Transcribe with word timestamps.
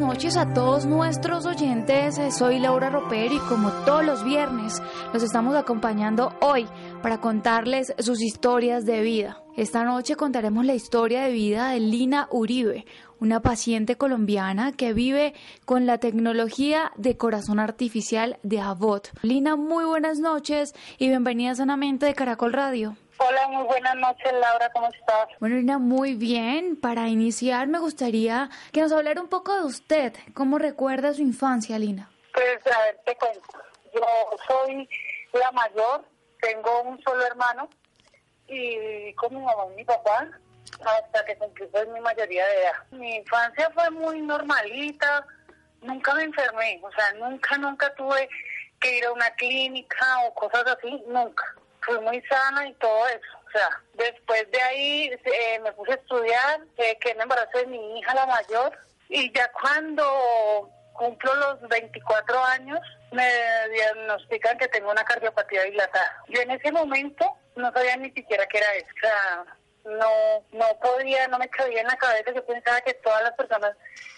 Noches 0.00 0.38
a 0.38 0.54
todos 0.54 0.86
nuestros 0.86 1.44
oyentes. 1.44 2.18
Eh, 2.18 2.32
Soy 2.32 2.58
Laura 2.58 2.88
Roper 2.88 3.30
y 3.32 3.38
como 3.40 3.70
todos 3.84 4.04
los 4.04 4.24
viernes 4.24 4.80
los 5.12 5.22
estamos 5.22 5.54
acompañando 5.54 6.32
hoy 6.40 6.66
para 7.02 7.20
contarles 7.20 7.94
sus 7.98 8.22
historias 8.22 8.86
de 8.86 9.02
vida. 9.02 9.42
Esta 9.56 9.84
noche 9.84 10.16
contaremos 10.16 10.64
la 10.64 10.74
historia 10.74 11.22
de 11.22 11.32
vida 11.32 11.70
de 11.70 11.80
Lina 11.80 12.28
Uribe, 12.30 12.86
una 13.20 13.40
paciente 13.40 13.96
colombiana 13.96 14.72
que 14.72 14.94
vive 14.94 15.34
con 15.66 15.84
la 15.84 15.98
tecnología 15.98 16.92
de 16.96 17.18
corazón 17.18 17.60
artificial 17.60 18.38
de 18.42 18.60
Avot. 18.60 19.10
Lina, 19.20 19.56
muy 19.56 19.84
buenas 19.84 20.18
noches 20.18 20.74
y 20.98 21.08
bienvenida 21.08 21.54
sanamente 21.54 22.06
de 22.06 22.14
Caracol 22.14 22.54
Radio. 22.54 22.96
Hola, 23.22 23.48
muy 23.48 23.64
buenas 23.64 23.94
noches, 23.96 24.32
Laura, 24.32 24.70
¿cómo 24.72 24.88
estás? 24.88 25.28
Bueno, 25.40 25.56
Lina, 25.56 25.76
muy 25.76 26.14
bien. 26.14 26.80
Para 26.80 27.06
iniciar, 27.08 27.66
me 27.68 27.78
gustaría 27.78 28.48
que 28.72 28.80
nos 28.80 28.92
hablara 28.92 29.20
un 29.20 29.28
poco 29.28 29.54
de 29.54 29.66
usted. 29.66 30.14
¿Cómo 30.32 30.58
recuerda 30.58 31.12
su 31.12 31.20
infancia, 31.20 31.78
Lina? 31.78 32.10
Pues, 32.32 32.66
a 32.74 32.80
ver, 32.80 32.98
te 33.04 33.14
cuento. 33.16 33.42
Yo 33.92 34.00
soy 34.48 34.88
la 35.34 35.52
mayor, 35.52 36.02
tengo 36.40 36.80
un 36.80 36.98
solo 37.02 37.22
hermano 37.26 37.68
y 38.48 38.78
viví 38.78 39.14
con 39.14 39.34
mi 39.34 39.44
mamá 39.44 39.64
y 39.70 39.76
mi 39.76 39.84
papá 39.84 40.26
hasta 40.80 41.22
que 41.26 41.36
cumplí 41.36 41.66
pues, 41.66 41.88
mi 41.88 42.00
mayoría 42.00 42.46
de 42.46 42.62
edad. 42.62 42.72
Mi 42.92 43.16
infancia 43.16 43.70
fue 43.74 43.90
muy 43.90 44.22
normalita, 44.22 45.26
nunca 45.82 46.14
me 46.14 46.22
enfermé, 46.22 46.80
o 46.82 46.90
sea, 46.92 47.12
nunca, 47.18 47.58
nunca 47.58 47.94
tuve 47.96 48.30
que 48.80 48.96
ir 48.96 49.04
a 49.04 49.12
una 49.12 49.30
clínica 49.32 50.06
o 50.26 50.32
cosas 50.32 50.64
así, 50.68 51.04
nunca 51.06 51.44
fui 51.82 51.98
muy 52.00 52.20
sana 52.22 52.68
y 52.68 52.74
todo 52.74 53.08
eso. 53.08 53.38
O 53.46 53.50
sea, 53.50 53.68
después 53.94 54.50
de 54.50 54.62
ahí 54.62 55.10
eh, 55.24 55.60
me 55.62 55.72
puse 55.72 55.92
a 55.92 55.96
estudiar, 55.96 56.60
eh, 56.76 56.96
que 57.00 57.14
me 57.14 57.22
embarazo 57.22 57.58
de 57.58 57.66
mi 57.66 57.98
hija, 57.98 58.14
la 58.14 58.26
mayor, 58.26 58.78
y 59.08 59.32
ya 59.32 59.50
cuando 59.52 60.70
cumplo 60.92 61.34
los 61.34 61.60
24 61.68 62.44
años, 62.44 62.78
me 63.10 63.28
diagnostican 63.72 64.58
que 64.58 64.68
tengo 64.68 64.90
una 64.90 65.04
cardiopatía 65.04 65.64
dilatada. 65.64 66.22
Yo 66.28 66.40
en 66.42 66.52
ese 66.52 66.70
momento 66.70 67.26
no 67.56 67.72
sabía 67.72 67.96
ni 67.96 68.10
siquiera 68.12 68.46
qué 68.46 68.58
era 68.58 68.74
eso. 68.74 68.86
No, 69.84 70.44
no 70.52 70.66
podía, 70.80 71.28
no 71.28 71.38
me 71.38 71.48
cabía 71.48 71.80
en 71.80 71.86
la 71.86 71.96
cabeza. 71.96 72.32
Yo 72.32 72.44
pensaba 72.44 72.80
que 72.80 72.94
todas 72.94 73.22
las 73.22 73.32
personas 73.32 73.76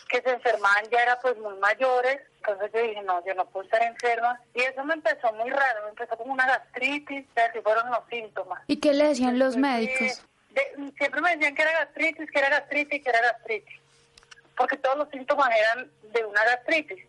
que 0.08 0.20
se 0.20 0.30
enfermaban 0.30 0.84
ya 0.90 1.02
eran 1.02 1.18
pues 1.22 1.36
muy 1.38 1.54
mayores. 1.56 2.20
Entonces 2.36 2.70
yo 2.72 2.82
dije, 2.82 3.02
no, 3.02 3.24
yo 3.24 3.34
no 3.34 3.46
puedo 3.46 3.64
estar 3.64 3.82
enferma. 3.82 4.40
Y 4.54 4.62
eso 4.62 4.84
me 4.84 4.94
empezó 4.94 5.32
muy 5.32 5.50
raro, 5.50 5.84
me 5.84 5.90
empezó 5.90 6.16
como 6.16 6.32
una 6.32 6.46
gastritis, 6.46 7.26
así 7.36 7.60
fueron 7.62 7.90
los 7.90 8.00
síntomas. 8.10 8.62
¿Y 8.66 8.78
qué 8.78 8.92
le 8.92 9.08
decían 9.08 9.38
los 9.38 9.56
médicos? 9.56 10.22
De, 10.50 10.92
siempre 10.98 11.20
me 11.22 11.34
decían 11.34 11.54
que 11.54 11.62
era 11.62 11.72
gastritis, 11.72 12.30
que 12.30 12.38
era 12.38 12.50
gastritis, 12.50 13.02
que 13.02 13.08
era 13.08 13.20
gastritis. 13.22 13.80
Porque 14.56 14.76
todos 14.76 14.98
los 14.98 15.08
síntomas 15.08 15.48
eran 15.56 15.90
de 16.12 16.24
una 16.26 16.44
gastritis. 16.44 17.06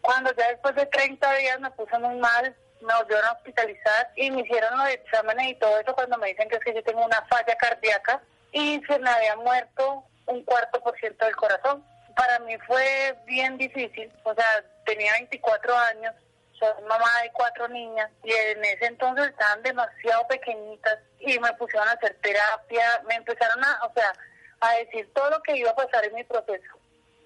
Cuando 0.00 0.34
ya 0.34 0.48
después 0.48 0.74
de 0.74 0.86
30 0.86 1.34
días 1.36 1.60
me 1.60 1.70
puse 1.70 1.96
muy 1.98 2.16
mal, 2.16 2.56
me 2.82 2.94
volvieron 2.94 3.24
a 3.26 3.32
hospitalizar 3.32 4.10
y 4.16 4.30
me 4.30 4.42
hicieron 4.42 4.76
los 4.78 4.88
exámenes 4.88 5.48
y 5.48 5.54
todo 5.54 5.78
eso 5.78 5.94
cuando 5.94 6.18
me 6.18 6.28
dicen 6.28 6.48
que 6.48 6.56
es 6.56 6.64
que 6.64 6.74
yo 6.74 6.82
tengo 6.82 7.04
una 7.04 7.22
falla 7.26 7.56
cardíaca 7.56 8.20
y 8.52 8.80
se 8.86 8.98
me 8.98 9.10
había 9.10 9.36
muerto 9.36 10.04
un 10.26 10.44
cuarto 10.44 10.80
por 10.80 10.98
ciento 10.98 11.24
del 11.24 11.36
corazón. 11.36 11.84
Para 12.16 12.38
mí 12.40 12.56
fue 12.66 13.16
bien 13.24 13.56
difícil, 13.56 14.12
o 14.24 14.34
sea, 14.34 14.64
tenía 14.84 15.12
24 15.14 15.74
años, 15.74 16.14
soy 16.58 16.68
mamá 16.86 17.08
de 17.22 17.32
cuatro 17.32 17.68
niñas 17.68 18.10
y 18.22 18.32
en 18.32 18.64
ese 18.64 18.86
entonces 18.86 19.28
estaban 19.28 19.62
demasiado 19.62 20.26
pequeñitas 20.28 20.98
y 21.20 21.38
me 21.38 21.52
pusieron 21.54 21.88
a 21.88 21.92
hacer 21.92 22.16
terapia, 22.20 23.02
me 23.08 23.14
empezaron 23.14 23.64
a, 23.64 23.80
o 23.86 23.92
sea, 23.94 24.12
a 24.60 24.74
decir 24.76 25.10
todo 25.14 25.30
lo 25.30 25.42
que 25.42 25.56
iba 25.56 25.70
a 25.70 25.76
pasar 25.76 26.04
en 26.04 26.14
mi 26.14 26.24
proceso, 26.24 26.78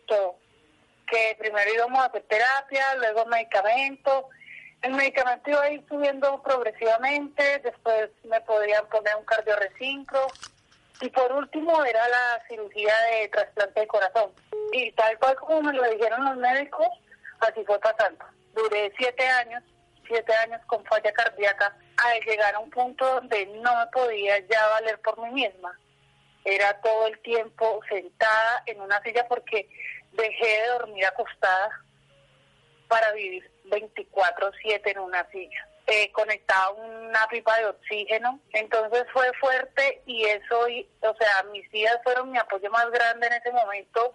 todo. 0.06 0.36
Que 1.06 1.36
primero 1.38 1.72
íbamos 1.72 2.00
a 2.00 2.06
hacer 2.06 2.22
terapia, 2.22 2.94
luego 2.96 3.26
medicamentos, 3.26 4.24
el 4.82 4.92
medicamento 4.92 5.50
iba 5.50 5.62
a 5.62 5.70
ir 5.70 5.84
subiendo 5.88 6.42
progresivamente, 6.42 7.58
después 7.60 8.10
me 8.24 8.40
podían 8.42 8.86
poner 8.86 9.16
un 9.16 9.24
cardiorrecínculo 9.24 10.26
y 11.00 11.08
por 11.10 11.32
último 11.32 11.84
era 11.84 12.08
la 12.08 12.42
cirugía 12.48 12.94
de 13.10 13.28
trasplante 13.28 13.80
de 13.80 13.86
corazón. 13.86 14.30
Y 14.72 14.92
tal 14.92 15.18
cual 15.18 15.36
como 15.36 15.62
me 15.62 15.72
lo 15.72 15.82
dijeron 15.90 16.24
los 16.24 16.36
médicos, 16.36 16.86
así 17.40 17.64
fue 17.64 17.78
pasando. 17.80 18.24
Duré 18.54 18.92
siete 18.96 19.26
años, 19.26 19.62
siete 20.06 20.32
años 20.34 20.60
con 20.66 20.84
falla 20.84 21.12
cardíaca, 21.12 21.76
al 22.04 22.20
llegar 22.20 22.54
a 22.54 22.60
un 22.60 22.70
punto 22.70 23.04
donde 23.14 23.46
no 23.46 23.76
me 23.76 23.86
podía 23.88 24.38
ya 24.46 24.66
valer 24.68 25.00
por 25.00 25.20
mí 25.20 25.30
misma. 25.30 25.78
Era 26.44 26.80
todo 26.80 27.08
el 27.08 27.18
tiempo 27.20 27.80
sentada 27.88 28.62
en 28.66 28.80
una 28.80 29.02
silla 29.02 29.26
porque 29.28 29.68
dejé 30.12 30.46
de 30.46 30.68
dormir 30.68 31.04
acostada 31.04 31.85
para 32.88 33.12
vivir 33.12 33.50
24/7 33.64 34.90
en 34.90 34.98
una 34.98 35.28
silla. 35.30 35.68
Eh, 35.88 36.10
conectaba 36.12 36.70
una 36.70 37.28
pipa 37.28 37.56
de 37.58 37.66
oxígeno, 37.66 38.40
entonces 38.52 39.04
fue 39.12 39.32
fuerte 39.34 40.02
y 40.04 40.24
eso, 40.24 40.60
o 40.60 41.14
sea, 41.16 41.44
mis 41.52 41.72
hijas 41.72 42.00
fueron 42.02 42.32
mi 42.32 42.38
apoyo 42.38 42.68
más 42.70 42.90
grande 42.90 43.28
en 43.28 43.34
ese 43.34 43.52
momento, 43.52 44.12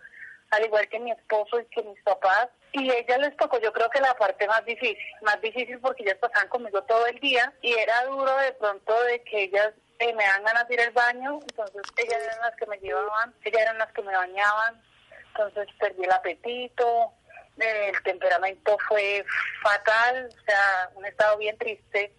al 0.50 0.66
igual 0.66 0.90
que 0.90 1.00
mi 1.00 1.12
esposo 1.12 1.62
y 1.62 1.66
que 1.68 1.82
mis 1.84 2.02
papás, 2.04 2.50
y 2.74 2.90
a 2.90 2.98
ellas 2.98 3.20
les 3.20 3.38
tocó 3.38 3.58
yo 3.60 3.72
creo 3.72 3.90
que 3.90 4.02
la 4.02 4.14
parte 4.16 4.48
más 4.48 4.66
difícil, 4.66 4.98
más 5.22 5.40
difícil 5.40 5.80
porque 5.80 6.04
ellas 6.04 6.18
pasaban 6.20 6.50
conmigo 6.50 6.84
todo 6.84 7.06
el 7.08 7.18
día 7.22 7.54
y 7.62 7.74
era 7.74 8.04
duro 8.04 8.36
de 8.38 8.52
pronto 8.54 9.04
de 9.04 9.24
que 9.24 9.44
ellas 9.44 9.72
eh, 10.00 10.14
me 10.14 10.26
dan 10.26 10.44
ganas 10.44 10.68
de 10.68 10.74
ir 10.74 10.82
al 10.82 10.92
baño, 10.92 11.40
entonces 11.42 11.84
ellas 11.96 12.22
eran 12.22 12.40
las 12.42 12.56
que 12.58 12.66
me 12.66 12.78
llevaban, 12.80 13.34
ellas 13.46 13.62
eran 13.62 13.78
las 13.78 13.94
que 13.94 14.02
me 14.02 14.14
bañaban, 14.14 14.82
entonces 15.28 15.68
perdí 15.80 16.04
el 16.04 16.12
apetito, 16.12 17.14
el 17.58 18.04
temperamento 18.04 18.78
fue 18.88 19.26
fatal, 19.62 20.30
o 20.30 20.46
sea, 20.46 20.90
un 20.96 21.06
estado 21.06 21.38
bien 21.38 21.58
triste. 21.58 22.14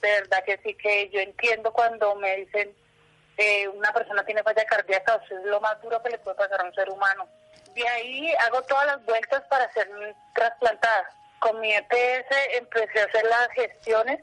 De 0.00 0.10
verdad 0.20 0.44
que 0.44 0.58
sí 0.64 0.74
que 0.74 1.08
yo 1.10 1.20
entiendo 1.20 1.72
cuando 1.72 2.14
me 2.16 2.36
dicen 2.36 2.74
eh, 3.36 3.68
una 3.68 3.92
persona 3.92 4.24
tiene 4.24 4.42
falla 4.42 4.64
cardíaca, 4.64 5.16
o 5.16 5.26
sea, 5.26 5.38
es 5.38 5.44
lo 5.44 5.60
más 5.60 5.80
duro 5.82 6.02
que 6.02 6.10
le 6.10 6.18
puede 6.18 6.36
pasar 6.36 6.60
a 6.60 6.64
un 6.64 6.74
ser 6.74 6.88
humano. 6.90 7.28
De 7.74 7.86
ahí 7.88 8.32
hago 8.46 8.62
todas 8.62 8.86
las 8.86 9.04
vueltas 9.04 9.42
para 9.48 9.72
ser 9.72 9.88
trasplantada. 10.34 11.10
Con 11.40 11.60
mi 11.60 11.72
EPS 11.72 12.26
empecé 12.54 13.00
a 13.00 13.04
hacer 13.04 13.24
las 13.24 13.48
gestiones 13.54 14.20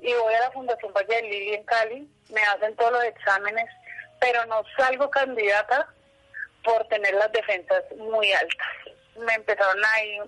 y 0.00 0.12
voy 0.14 0.34
a 0.34 0.40
la 0.40 0.50
Fundación 0.52 0.92
Valle 0.92 1.16
de 1.16 1.22
Lili 1.22 1.54
en 1.54 1.64
Cali, 1.64 2.08
me 2.30 2.42
hacen 2.42 2.76
todos 2.76 2.92
los 2.92 3.04
exámenes, 3.04 3.66
pero 4.20 4.44
no 4.46 4.62
salgo 4.76 5.10
candidata 5.10 5.88
por 6.62 6.86
tener 6.88 7.14
las 7.14 7.32
defensas 7.32 7.82
muy 7.96 8.32
altas 8.32 8.68
me 9.18 9.34
empezaron 9.34 9.82
a 9.84 10.04
ir, 10.04 10.22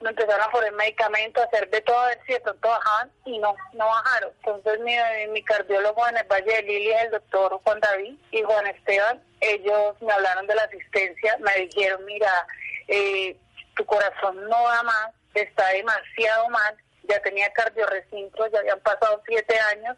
me 0.00 0.10
empezaron 0.10 0.42
a 0.42 0.50
poner 0.50 0.72
medicamentos, 0.72 1.42
a 1.42 1.46
hacer 1.46 1.70
de 1.70 1.80
todo, 1.80 1.98
a 1.98 2.06
ver 2.08 2.20
si 2.26 2.32
de 2.32 2.40
pronto 2.40 2.68
bajaban, 2.68 3.10
y 3.24 3.38
no, 3.38 3.54
no 3.72 3.86
bajaron. 3.86 4.32
Entonces 4.44 4.80
mi, 4.80 4.94
mi 5.30 5.42
cardiólogo 5.42 6.06
en 6.08 6.18
el 6.18 6.24
Valle 6.24 6.56
de 6.56 6.62
Lilia, 6.62 7.02
el 7.02 7.10
doctor 7.10 7.60
Juan 7.64 7.80
David 7.80 8.14
y 8.30 8.42
Juan 8.42 8.66
Esteban, 8.66 9.22
ellos 9.40 10.00
me 10.00 10.12
hablaron 10.12 10.46
de 10.46 10.54
la 10.54 10.62
asistencia, 10.62 11.36
me 11.38 11.66
dijeron, 11.66 12.04
mira, 12.04 12.46
eh, 12.88 13.36
tu 13.76 13.84
corazón 13.84 14.48
no 14.48 14.62
va 14.62 14.82
más, 14.82 15.10
está 15.34 15.68
demasiado 15.68 16.48
mal, 16.48 16.76
ya 17.08 17.20
tenía 17.20 17.52
cardiorrecinto, 17.52 18.46
ya 18.48 18.58
habían 18.60 18.80
pasado 18.80 19.22
siete 19.26 19.58
años 19.60 19.96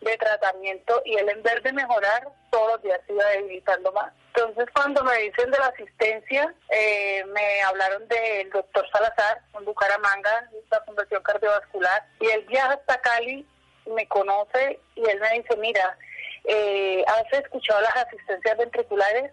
de 0.00 0.16
tratamiento 0.16 1.02
y 1.04 1.16
él 1.16 1.28
en 1.28 1.42
vez 1.42 1.62
de 1.62 1.72
mejorar, 1.72 2.28
todos 2.50 2.72
los 2.72 2.82
días 2.82 3.00
se 3.06 3.12
iba 3.12 3.24
debilitando 3.24 3.92
más. 3.92 4.12
Entonces, 4.34 4.66
cuando 4.72 5.02
me 5.02 5.16
dicen 5.18 5.50
de 5.50 5.58
la 5.58 5.66
asistencia, 5.66 6.54
eh, 6.70 7.24
me 7.26 7.62
hablaron 7.62 8.06
del 8.06 8.50
doctor 8.50 8.88
Salazar, 8.92 9.40
en 9.58 9.64
Bucaramanga, 9.64 10.48
la 10.70 10.80
Fundación 10.82 11.22
Cardiovascular, 11.22 12.06
y 12.20 12.26
él 12.28 12.44
viaja 12.48 12.74
hasta 12.74 13.00
Cali, 13.00 13.46
me 13.86 14.06
conoce 14.06 14.78
y 14.94 15.08
él 15.08 15.18
me 15.20 15.30
dice, 15.40 15.56
mira, 15.56 15.98
eh, 16.44 17.04
¿has 17.06 17.32
escuchado 17.32 17.80
las 17.80 17.96
asistencias 17.96 18.56
ventriculares? 18.56 19.32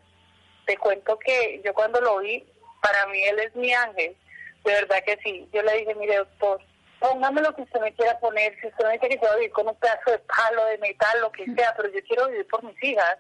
Te 0.66 0.78
cuento 0.78 1.20
que 1.20 1.62
yo 1.64 1.74
cuando 1.74 2.02
lo 2.02 2.18
vi, 2.20 2.44
para 2.82 3.06
mí 3.08 3.24
él 3.24 3.40
es 3.40 3.56
mi 3.56 3.74
ángel, 3.74 4.16
de 4.64 4.74
verdad 4.74 5.04
que 5.06 5.18
sí. 5.24 5.48
Yo 5.54 5.62
le 5.62 5.78
dije, 5.78 5.94
mire 5.96 6.18
doctor, 6.18 6.62
póngame 7.06 7.42
lo 7.42 7.54
que 7.54 7.62
usted 7.62 7.80
me 7.82 7.94
quiera 7.94 8.20
poner, 8.20 8.60
si 8.60 8.68
usted 8.68 8.86
me 8.86 8.94
dice 8.94 9.10
que 9.10 9.20
quiero 9.20 9.36
vivir 9.36 9.52
con 9.52 9.68
un 9.68 9.76
pedazo 9.76 10.12
de 10.12 10.20
palo, 10.20 10.66
de 10.66 10.78
metal, 10.80 11.22
lo 11.22 11.32
que 11.32 11.46
sea, 11.46 11.74
pero 11.76 11.90
yo 11.90 12.00
quiero 12.08 12.28
vivir 12.28 12.48
por 12.48 12.64
mis 12.64 12.84
hijas. 12.84 13.18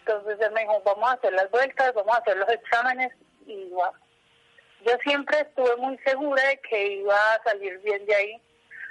Entonces 0.00 0.38
él 0.40 0.52
me 0.52 0.60
dijo, 0.60 0.80
vamos 0.84 1.10
a 1.10 1.14
hacer 1.14 1.32
las 1.32 1.50
vueltas, 1.50 1.92
vamos 1.94 2.14
a 2.14 2.20
hacer 2.20 2.36
los 2.36 2.48
exámenes, 2.48 3.12
iba. 3.46 3.92
Yo 4.86 4.92
siempre 5.02 5.40
estuve 5.40 5.76
muy 5.76 5.98
segura 5.98 6.42
de 6.44 6.60
que 6.60 6.86
iba 6.98 7.16
a 7.34 7.42
salir 7.42 7.78
bien 7.80 8.06
de 8.06 8.14
ahí, 8.14 8.42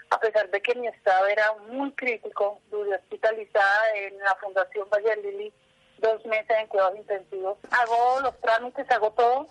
a 0.10 0.19
pesar 0.19 0.50
de 0.50 0.62
que 0.62 0.75
mi 0.75 0.88
estado 0.88 1.25
era 1.28 1.54
muy 1.69 1.92
crítico. 1.94 2.60
Duré 2.69 2.95
hospitalizada 2.95 3.95
en 3.95 4.19
la 4.19 4.36
Fundación 4.36 4.89
Valle 4.89 5.16
Lili 5.24 5.54
dos 6.00 6.24
meses 6.25 6.57
en 6.60 6.68
cuidados 6.68 6.98
intensivos. 6.98 7.57
Hago 7.72 8.19
los 8.22 8.39
trámites, 8.42 8.89
hago 8.92 9.12
todo 9.12 9.48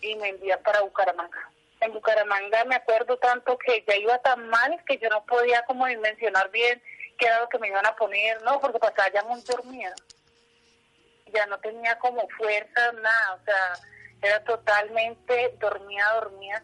y 0.00 0.16
me 0.16 0.30
envían 0.30 0.60
para 0.62 0.80
Bucaramanga. 0.80 1.52
En 1.82 1.92
Bucaramanga 1.92 2.64
me 2.64 2.76
acuerdo 2.76 3.16
tanto 3.18 3.58
que 3.58 3.84
ya 3.86 3.96
iba 3.96 4.16
tan 4.18 4.48
mal 4.48 4.80
que 4.86 4.98
yo 4.98 5.08
no 5.08 5.26
podía 5.26 5.64
como 5.64 5.86
dimensionar 5.86 6.48
bien 6.52 6.80
qué 7.18 7.26
era 7.26 7.40
lo 7.40 7.48
que 7.48 7.58
me 7.58 7.68
iban 7.68 7.84
a 7.84 7.96
poner, 7.96 8.40
no, 8.42 8.60
porque 8.60 8.78
pasaba 8.78 9.10
ya 9.12 9.24
muy 9.24 9.40
dormida. 9.42 9.92
Ya 11.26 11.44
no 11.46 11.58
tenía 11.58 11.98
como 11.98 12.28
fuerza, 12.38 12.92
nada, 12.92 13.34
o 13.34 13.44
sea, 13.44 13.72
era 14.22 14.44
totalmente 14.44 15.56
dormida, 15.58 16.14
dormida. 16.14 16.62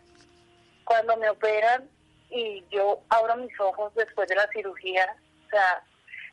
Cuando 0.85 1.17
me 1.17 1.31
operan 1.31 1.91
y 2.31 2.65
yo 2.71 3.03
abro 3.09 3.37
mis 3.37 3.59
ojos 3.59 3.93
después 3.97 4.29
de 4.29 4.37
la 4.37 4.49
cirugía, 4.53 5.17
o 5.47 5.51
sea, 5.51 5.83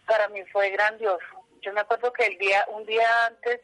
para 0.05 0.27
mí 0.27 0.43
fue 0.51 0.69
grandioso. 0.69 1.25
Yo 1.61 1.73
me 1.73 1.81
acuerdo 1.81 2.13
que 2.13 2.27
el 2.27 2.37
día, 2.37 2.63
un 2.67 2.85
día 2.85 3.07
antes 3.25 3.61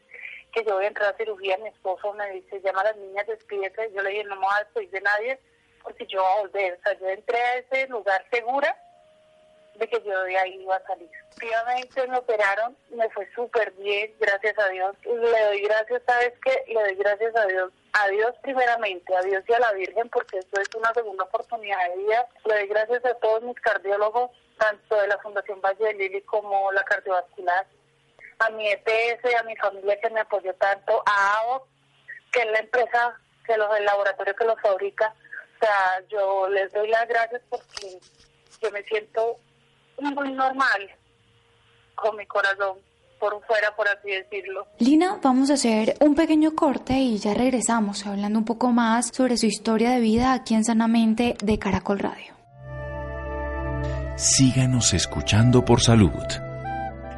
que 0.52 0.64
yo 0.64 0.74
voy 0.74 0.84
a 0.84 0.88
entrar 0.88 1.12
a 1.12 1.16
cirugía, 1.16 1.56
mi 1.58 1.68
esposo 1.68 2.12
me 2.12 2.30
dice, 2.30 2.60
llama 2.60 2.82
a 2.82 2.84
las 2.84 2.96
niñas, 2.96 3.26
despídete. 3.26 3.90
Yo 3.92 4.02
le 4.02 4.10
dije, 4.10 4.24
no 4.24 4.36
me 4.36 4.42
voy 4.42 4.54
a 4.54 4.64
despedir 4.64 4.90
de 4.90 5.00
nadie 5.00 5.40
porque 5.82 6.06
yo 6.06 6.22
voy 6.22 6.30
a 6.30 6.40
volver. 6.42 6.72
O 6.74 6.82
sea, 6.82 6.92
yo 6.98 7.08
entré 7.08 7.38
a 7.38 7.56
ese 7.56 7.88
lugar 7.88 8.24
segura 8.30 8.76
de 9.74 9.88
que 9.88 10.02
yo 10.02 10.22
de 10.24 10.36
ahí 10.36 10.62
iba 10.62 10.76
a 10.76 10.86
salir. 10.86 11.10
Efectivamente 11.30 12.06
me 12.06 12.18
operaron, 12.18 12.76
me 12.90 13.08
fue 13.10 13.26
súper 13.34 13.72
bien, 13.72 14.14
gracias 14.20 14.58
a 14.58 14.68
Dios. 14.68 14.94
Le 15.04 15.44
doy 15.44 15.62
gracias, 15.62 16.02
¿sabes 16.06 16.34
qué? 16.44 16.64
Le 16.68 16.82
doy 16.82 16.94
gracias 16.96 17.34
a 17.34 17.46
Dios. 17.46 17.72
A 17.94 18.08
Dios 18.08 18.34
primeramente, 18.42 19.16
a 19.16 19.22
Dios 19.22 19.42
y 19.48 19.52
a 19.54 19.58
la 19.58 19.72
Virgen, 19.72 20.08
porque 20.10 20.38
esto 20.38 20.60
es 20.60 20.68
una 20.76 20.92
segunda 20.92 21.24
oportunidad 21.24 21.78
de 21.88 21.96
vida. 21.96 22.28
Le 22.44 22.54
doy 22.54 22.66
gracias 22.68 23.04
a 23.06 23.14
todos 23.14 23.42
mis 23.42 23.58
cardiólogos, 23.60 24.30
tanto 24.58 25.00
de 25.00 25.08
la 25.08 25.18
Fundación 25.18 25.60
Valle 25.62 25.84
de 25.84 25.94
Lili 25.94 26.20
como 26.22 26.70
la 26.72 26.84
cardiovascular 26.84 27.66
a 28.46 28.50
mi 28.50 28.68
EPS, 28.68 29.34
a 29.38 29.42
mi 29.44 29.56
familia 29.56 29.98
que 30.00 30.10
me 30.10 30.20
apoyó 30.20 30.54
tanto, 30.54 31.02
a 31.06 31.34
AOC, 31.40 31.66
que 32.32 32.40
es 32.40 32.46
la 32.50 32.58
empresa, 32.58 33.20
que 33.46 33.56
los, 33.56 33.68
el 33.76 33.84
laboratorio 33.84 34.34
que 34.34 34.44
los 34.44 34.60
fabrica. 34.60 35.14
O 35.56 35.58
sea, 35.64 36.02
yo 36.08 36.48
les 36.48 36.72
doy 36.72 36.88
las 36.88 37.06
gracias 37.08 37.42
porque 37.48 37.98
yo 38.60 38.70
me 38.70 38.82
siento 38.84 39.36
muy 39.98 40.32
normal 40.32 40.90
con 41.94 42.16
mi 42.16 42.26
corazón 42.26 42.78
por 43.20 43.40
fuera, 43.46 43.74
por 43.76 43.86
así 43.86 44.10
decirlo. 44.10 44.66
Lina, 44.78 45.20
vamos 45.22 45.50
a 45.50 45.54
hacer 45.54 45.94
un 46.00 46.16
pequeño 46.16 46.56
corte 46.56 46.94
y 46.94 47.18
ya 47.18 47.34
regresamos 47.34 48.04
hablando 48.04 48.40
un 48.40 48.44
poco 48.44 48.72
más 48.72 49.10
sobre 49.14 49.36
su 49.36 49.46
historia 49.46 49.90
de 49.90 50.00
vida 50.00 50.32
aquí 50.32 50.54
en 50.54 50.64
Sanamente 50.64 51.36
de 51.40 51.58
Caracol 51.58 52.00
Radio. 52.00 52.34
Síganos 54.16 54.92
escuchando 54.92 55.64
por 55.64 55.80
salud. 55.80 56.51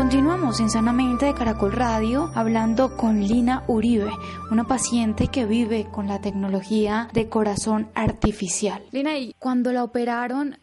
Continuamos 0.00 0.60
en 0.60 0.70
Sanamente 0.70 1.26
de 1.26 1.34
Caracol 1.34 1.72
Radio 1.72 2.32
hablando 2.34 2.96
con 2.96 3.20
Lina 3.20 3.64
Uribe, 3.66 4.10
una 4.50 4.64
paciente 4.64 5.28
que 5.28 5.44
vive 5.44 5.88
con 5.92 6.08
la 6.08 6.22
tecnología 6.22 7.10
de 7.12 7.28
corazón 7.28 7.92
artificial. 7.94 8.82
Lina, 8.92 9.18
y 9.18 9.34
cuando 9.38 9.74
la 9.74 9.84
operaron, 9.84 10.58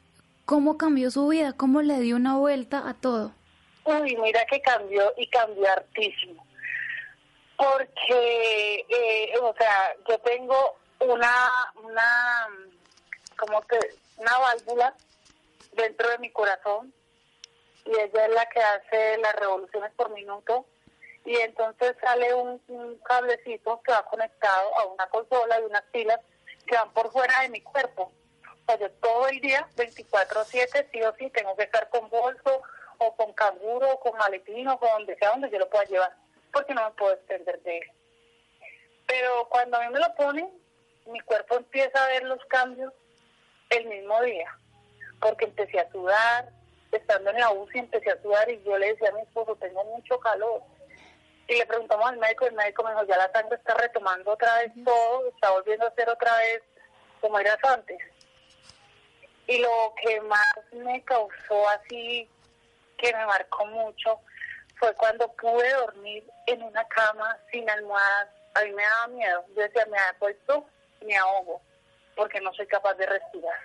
¿cómo 0.46 0.76
cambió 0.76 1.12
su 1.12 1.28
vida? 1.28 1.54
¿Cómo 1.54 1.84
le 1.84 2.00
dio 2.00 2.16
una 2.16 2.36
vuelta 2.36 2.90
a 2.90 2.96
todo? 2.96 3.32
Uy, 3.86 4.18
mira 4.18 4.44
que 4.50 4.60
cambió 4.60 5.14
y 5.18 5.30
cambió 5.30 5.72
hartísimo. 5.72 6.44
Porque, 7.58 8.86
eh, 8.90 9.34
o 9.40 9.54
sea, 9.54 9.94
yo 10.10 10.18
tengo 10.22 10.80
una, 11.00 11.32
una, 11.84 12.48
como 13.38 13.62
que, 13.62 13.78
una 14.18 14.36
válvula 14.40 14.96
dentro 15.74 16.10
de 16.10 16.18
mi 16.18 16.32
corazón 16.32 16.92
y 17.88 18.00
ella 18.00 18.26
es 18.26 18.34
la 18.34 18.46
que 18.48 18.60
hace 18.60 19.18
las 19.20 19.36
revoluciones 19.36 19.92
por 19.96 20.10
minuto 20.12 20.66
y 21.26 21.36
entonces 21.38 21.96
sale 22.02 22.34
un, 22.34 22.60
cablecito 23.04 23.82
que 23.82 23.92
va 23.92 24.06
conectado 24.06 24.78
a 24.78 24.86
una 24.86 25.08
consola 25.08 25.60
y 25.60 25.64
unas 25.64 25.84
pilas 25.92 26.20
que 26.66 26.76
van 26.76 26.92
por 26.94 27.12
fuera 27.12 27.42
de 27.42 27.50
mi 27.50 27.62
cuerpo. 27.62 28.12
O 28.44 28.66
sea, 28.66 28.80
yo 28.80 28.92
todo 29.02 29.28
el 29.28 29.40
día, 29.42 29.68
24/7, 29.76 30.90
sí 30.92 31.02
o 31.02 31.14
sí, 31.16 31.30
tengo 31.30 31.56
que 31.56 31.64
estar 31.64 31.90
con 31.90 32.10
bolso 32.10 32.62
o 32.98 33.16
con 33.16 33.34
canguro 33.34 33.92
o 33.92 34.00
con 34.00 34.18
maletín 34.18 34.68
o 34.68 34.80
con 34.80 34.90
donde 34.90 35.18
sea 35.18 35.32
donde 35.32 35.50
yo 35.50 35.60
lo 35.60 35.70
pueda 35.70 35.86
llevar, 35.86 36.14
porque 36.52 36.74
no 36.74 36.84
me 36.84 36.96
puedo 36.96 37.14
extender 37.14 37.62
de 37.64 37.78
él. 37.78 37.92
Pero 39.06 39.48
cuando 39.50 39.78
a 39.78 39.82
mí 39.82 39.94
me 39.94 40.00
lo 40.00 40.16
ponen, 40.16 40.50
mi 41.08 41.20
cuerpo 41.22 41.56
empieza 41.56 42.04
a 42.04 42.08
ver 42.08 42.24
los 42.24 42.44
cambios 42.46 42.94
el 43.70 43.86
mismo 43.86 44.22
día, 44.22 44.58
porque 45.22 45.46
empecé 45.46 45.80
a 45.80 45.92
sudar, 45.92 46.50
estando 46.98 47.30
en 47.32 47.40
la 47.40 47.52
UCI 47.52 47.80
empecé 47.80 48.12
a 48.12 48.22
sudar 48.22 48.50
y 48.50 48.62
yo 48.64 48.78
le 48.78 48.94
decía 48.94 49.10
a 49.10 49.14
mi 49.14 49.22
esposo, 49.22 49.56
tengo 49.56 49.84
mucho 49.86 50.20
calor. 50.20 50.62
Y 51.48 51.56
le 51.56 51.66
preguntamos 51.66 52.06
al 52.08 52.18
médico, 52.18 52.46
el 52.46 52.54
médico 52.54 52.84
me 52.84 52.92
dijo, 52.92 53.06
ya 53.06 53.18
la 53.18 53.32
sangre 53.32 53.56
está 53.56 53.74
retomando 53.76 54.32
otra 54.32 54.58
vez 54.58 54.72
todo, 54.84 55.30
está 55.30 55.52
volviendo 55.52 55.88
a 55.88 55.96
ser 55.96 56.10
otra 56.10 56.36
vez 56.38 56.62
como 57.22 57.40
eras 57.40 57.58
antes. 57.64 57.98
Y 59.48 59.60
lo 59.60 59.94
que 60.02 60.20
más 60.22 60.46
me 60.74 61.02
causó 61.04 61.70
así, 61.70 62.30
que 62.98 63.14
me 63.14 63.26
marcó 63.26 63.66
mucho, 63.66 64.20
fue 64.78 64.94
cuando 64.96 65.32
pude 65.34 65.72
dormir 65.74 66.24
en 66.48 66.62
una 66.64 66.84
cama 66.90 67.38
sin 67.52 67.70
almohadas. 67.70 68.30
A 68.56 68.64
mí 68.64 68.74
me 68.74 68.84
daba 68.84 69.08
miedo. 69.08 69.46
Yo 69.56 69.62
decía, 69.62 69.86
me 69.90 69.98
ha 69.98 70.16
puesto, 70.20 70.66
me 71.02 71.16
ahogo, 71.16 71.62
porque 72.16 72.42
no 72.42 72.54
soy 72.54 72.68
capaz 72.68 72.96
de 72.96 73.06
respirar. 73.06 73.60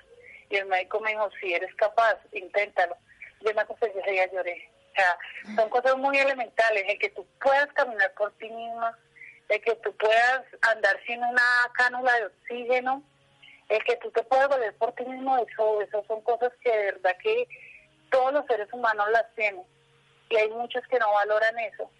Y 0.50 0.56
el 0.56 0.66
médico 0.66 1.00
me 1.00 1.10
dijo, 1.10 1.30
si 1.40 1.52
eres 1.52 1.74
capaz, 1.74 2.16
inténtalo 2.30 2.96
yo 3.44 3.54
me 3.54 3.62
acosté 3.62 3.92
y 3.94 4.16
ya 4.16 4.30
lloré. 4.30 4.68
O 4.90 4.94
sea, 4.94 5.18
son 5.56 5.70
cosas 5.70 5.96
muy 5.96 6.18
elementales, 6.18 6.84
el 6.86 6.98
que 6.98 7.10
tú 7.10 7.26
puedas 7.42 7.66
caminar 7.72 8.12
por 8.14 8.32
ti 8.32 8.48
misma, 8.48 8.96
el 9.48 9.60
que 9.62 9.74
tú 9.76 9.94
puedas 9.96 10.42
andar 10.70 11.00
sin 11.06 11.18
una 11.18 11.42
cánula 11.74 12.12
de 12.16 12.26
oxígeno, 12.26 13.02
el 13.68 13.82
que 13.84 13.96
tú 13.96 14.10
te 14.10 14.22
puedas 14.24 14.48
valer 14.48 14.74
por 14.76 14.92
ti 14.92 15.04
mismo, 15.04 15.36
eso, 15.38 15.80
eso 15.80 16.04
son 16.06 16.20
cosas 16.22 16.52
que 16.62 16.70
de 16.70 16.84
verdad 16.92 17.16
que 17.22 17.48
todos 18.10 18.32
los 18.32 18.46
seres 18.46 18.68
humanos 18.72 19.06
las 19.12 19.24
tienen 19.34 19.62
y 20.28 20.36
hay 20.36 20.50
muchos 20.50 20.82
que 20.88 20.98
no 20.98 21.10
valoran 21.12 21.58
eso. 21.58 21.90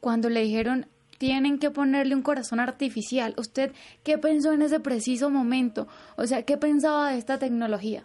Cuando 0.00 0.28
le 0.28 0.40
dijeron 0.40 0.88
tienen 1.18 1.58
que 1.58 1.70
ponerle 1.70 2.14
un 2.14 2.22
corazón 2.22 2.60
artificial, 2.60 3.34
¿usted 3.38 3.72
qué 4.04 4.18
pensó 4.18 4.52
en 4.52 4.62
ese 4.62 4.80
preciso 4.80 5.30
momento? 5.30 5.88
O 6.16 6.26
sea, 6.26 6.42
¿qué 6.42 6.56
pensaba 6.56 7.10
de 7.10 7.18
esta 7.18 7.38
tecnología? 7.38 8.04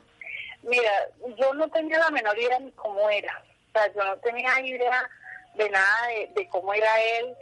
Mira, 0.63 0.91
yo 1.37 1.53
no 1.53 1.67
tenía 1.69 1.99
la 1.99 2.09
menor 2.11 2.37
idea 2.37 2.59
ni 2.59 2.71
cómo 2.71 3.09
era. 3.09 3.43
O 3.69 3.71
sea, 3.73 3.91
yo 3.93 4.03
no 4.03 4.17
tenía 4.17 4.59
idea 4.61 5.09
de 5.55 5.69
nada 5.69 6.07
de, 6.35 6.49
cómo 6.49 6.73
era 6.73 7.01
él. 7.19 7.35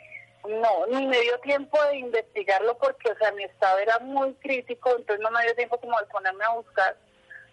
No, 0.48 0.88
ni 0.88 1.06
me 1.06 1.20
dio 1.20 1.38
tiempo 1.40 1.82
de 1.86 1.98
investigarlo 1.98 2.78
porque, 2.78 3.12
o 3.12 3.18
sea, 3.18 3.32
mi 3.34 3.44
estado 3.44 3.78
era 3.80 4.00
muy 4.00 4.34
crítico, 4.36 4.96
entonces 4.96 5.20
no 5.20 5.32
me 5.32 5.44
dio 5.44 5.56
tiempo 5.56 5.78
como 5.80 6.00
de 6.00 6.06
ponerme 6.08 6.46
a 6.46 6.54
buscar. 6.54 6.96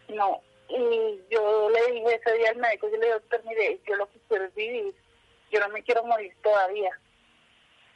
No. 0.08 0.40
Y 0.68 1.20
yo 1.30 1.70
le 1.70 1.92
dije 1.92 2.14
ese 2.14 2.36
día 2.38 2.50
al 2.50 2.56
médico, 2.56 2.88
yo 2.88 2.96
le 2.96 3.06
dije, 3.06 3.12
doctor, 3.12 3.44
mire, 3.44 3.80
yo 3.86 3.96
lo 3.96 4.08
que 4.10 4.18
quiero 4.28 4.44
es 4.44 4.54
vivir. 4.54 4.94
Yo 5.50 5.60
no 5.60 5.68
me 5.70 5.82
quiero 5.82 6.04
morir 6.04 6.34
todavía. 6.42 6.90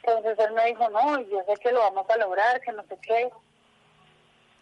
Entonces 0.03 0.39
él 0.39 0.53
me 0.53 0.65
dijo, 0.65 0.89
no, 0.89 1.21
yo 1.21 1.43
sé 1.45 1.53
que 1.61 1.71
lo 1.71 1.79
vamos 1.79 2.09
a 2.09 2.17
lograr, 2.17 2.59
que 2.61 2.71
no 2.71 2.83
sé 2.83 2.97
qué 3.01 3.31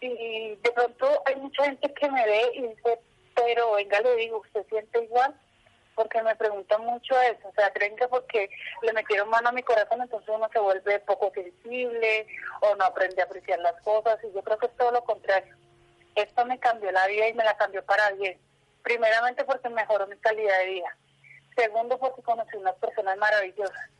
y 0.00 0.56
de 0.56 0.72
pronto 0.72 1.22
hay 1.26 1.36
mucha 1.36 1.64
gente 1.64 1.92
que 1.92 2.10
me 2.10 2.24
ve 2.24 2.50
y 2.54 2.62
dice, 2.68 2.98
pero 3.34 3.72
venga, 3.72 4.00
le 4.00 4.16
digo, 4.16 4.38
¿usted 4.38 4.66
siente 4.68 5.04
igual? 5.04 5.38
Porque 5.94 6.22
me 6.22 6.34
preguntan 6.36 6.84
mucho 6.84 7.20
eso, 7.20 7.48
o 7.48 7.52
sea, 7.52 7.70
creen 7.72 7.96
que 7.96 8.08
porque 8.08 8.48
le 8.82 8.92
metieron 8.92 9.28
mano 9.28 9.50
a 9.50 9.52
mi 9.52 9.62
corazón, 9.62 10.00
entonces 10.00 10.28
uno 10.34 10.48
se 10.50 10.58
vuelve 10.58 11.00
poco 11.00 11.30
sensible 11.34 12.26
o 12.62 12.74
no 12.76 12.84
aprende 12.84 13.20
a 13.20 13.26
apreciar 13.26 13.58
las 13.58 13.78
cosas, 13.82 14.18
y 14.24 14.32
yo 14.32 14.42
creo 14.42 14.58
que 14.58 14.66
es 14.66 14.76
todo 14.76 14.92
lo 14.92 15.04
contrario. 15.04 15.54
Esto 16.14 16.46
me 16.46 16.58
cambió 16.58 16.90
la 16.90 17.06
vida 17.06 17.28
y 17.28 17.34
me 17.34 17.44
la 17.44 17.56
cambió 17.56 17.84
para 17.84 18.10
bien. 18.12 18.38
Primeramente 18.82 19.44
porque 19.44 19.68
mejoró 19.68 20.06
mi 20.06 20.16
calidad 20.16 20.58
de 20.60 20.66
vida. 20.66 20.96
Segundo 21.56 21.98
porque 21.98 22.22
conocí 22.22 22.56
unas 22.56 22.76
personas 22.76 23.16
maravillosas. 23.18 23.90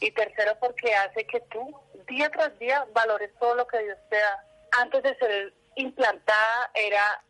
Y 0.00 0.10
tercero 0.10 0.56
porque 0.60 0.94
hace 0.94 1.24
que 1.26 1.40
tú 1.40 1.80
día 2.06 2.30
tras 2.30 2.58
día 2.58 2.86
valores 2.92 3.30
todo 3.38 3.54
lo 3.54 3.66
que 3.66 3.78
Dios 3.82 3.98
te 4.10 4.16
da 4.16 4.45
antes 4.80 5.02
de 5.02 5.16
ser 5.16 5.52
implantada 5.76 6.70
era 6.74 7.22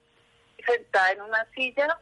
sentada 0.66 1.12
en 1.12 1.22
una 1.22 1.46
silla 1.54 1.98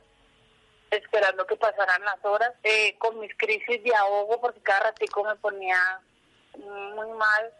esperando 0.90 1.46
que 1.46 1.56
pasaran 1.56 2.04
las 2.04 2.24
horas, 2.24 2.52
eh, 2.62 2.96
con 2.98 3.18
mis 3.18 3.36
crisis 3.36 3.82
de 3.82 3.94
ahogo, 3.94 4.40
porque 4.40 4.60
cada 4.60 4.90
ratico 4.90 5.24
me 5.24 5.36
ponía 5.36 5.76
muy 6.56 7.10
mal, 7.18 7.52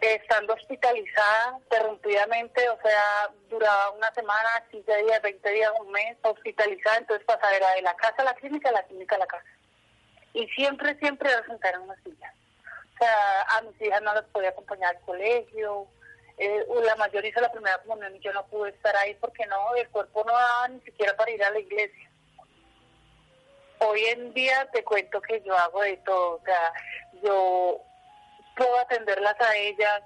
estando 0.00 0.52
hospitalizada 0.52 1.58
interrumpidamente, 1.58 2.68
o 2.68 2.78
sea, 2.82 3.30
duraba 3.48 3.90
una 3.92 4.12
semana, 4.12 4.64
15 4.70 4.96
días, 5.04 5.22
20 5.22 5.50
días, 5.50 5.72
un 5.80 5.90
mes, 5.90 6.16
hospitalizada, 6.22 6.98
entonces 6.98 7.26
pasaba 7.26 7.56
era 7.56 7.70
de 7.74 7.82
la 7.82 7.94
casa 7.94 8.16
a 8.18 8.24
la 8.24 8.34
clínica, 8.34 8.68
de 8.68 8.74
la 8.74 8.82
clínica 8.82 9.16
a 9.16 9.20
la 9.20 9.26
casa. 9.26 9.46
Y 10.34 10.46
siempre, 10.48 10.98
siempre 10.98 11.30
era 11.30 11.44
sentar 11.46 11.74
en 11.74 11.80
una 11.80 11.96
silla. 12.02 12.34
O 12.94 12.98
sea, 12.98 13.42
a 13.56 13.62
mis 13.62 13.80
hijas 13.80 14.02
no 14.02 14.12
las 14.12 14.24
podía 14.24 14.50
acompañar 14.50 14.94
al 14.94 15.02
colegio, 15.02 15.86
eh, 16.38 16.66
la 16.84 16.96
mayor 16.96 17.24
hizo 17.24 17.40
la 17.40 17.50
primera 17.50 17.78
comunión 17.78 18.14
y 18.14 18.20
yo 18.20 18.32
no 18.32 18.46
pude 18.46 18.70
estar 18.70 18.94
ahí 18.96 19.14
porque 19.14 19.46
no, 19.46 19.74
el 19.74 19.88
cuerpo 19.88 20.22
no 20.24 20.32
daba 20.32 20.68
ni 20.68 20.80
siquiera 20.80 21.16
para 21.16 21.30
ir 21.30 21.42
a 21.42 21.50
la 21.50 21.58
iglesia. 21.58 22.10
Hoy 23.78 24.04
en 24.06 24.32
día 24.34 24.68
te 24.72 24.84
cuento 24.84 25.20
que 25.20 25.42
yo 25.42 25.56
hago 25.56 25.82
de 25.82 25.96
todo, 25.98 26.36
o 26.36 26.40
sea, 26.44 26.72
yo 27.22 27.80
puedo 28.56 28.78
atenderlas 28.78 29.38
a 29.40 29.56
ellas, 29.56 30.02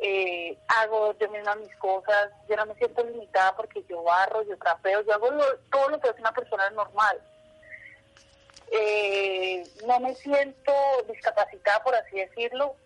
eh, 0.00 0.56
hago 0.68 1.16
yo 1.18 1.28
misma 1.30 1.54
mis 1.56 1.74
cosas, 1.76 2.30
yo 2.48 2.56
no 2.56 2.66
me 2.66 2.74
siento 2.74 3.04
limitada 3.04 3.56
porque 3.56 3.82
yo 3.88 4.02
barro, 4.02 4.42
yo 4.42 4.56
trapeo, 4.58 5.02
yo 5.02 5.14
hago 5.14 5.30
todo 5.70 5.88
lo 5.88 6.00
que 6.00 6.08
hace 6.08 6.20
una 6.20 6.32
persona 6.32 6.70
normal. 6.70 7.20
Eh, 8.70 9.64
no 9.86 9.98
me 10.00 10.14
siento 10.14 10.72
discapacitada, 11.08 11.82
por 11.82 11.94
así 11.94 12.16
decirlo. 12.16 12.76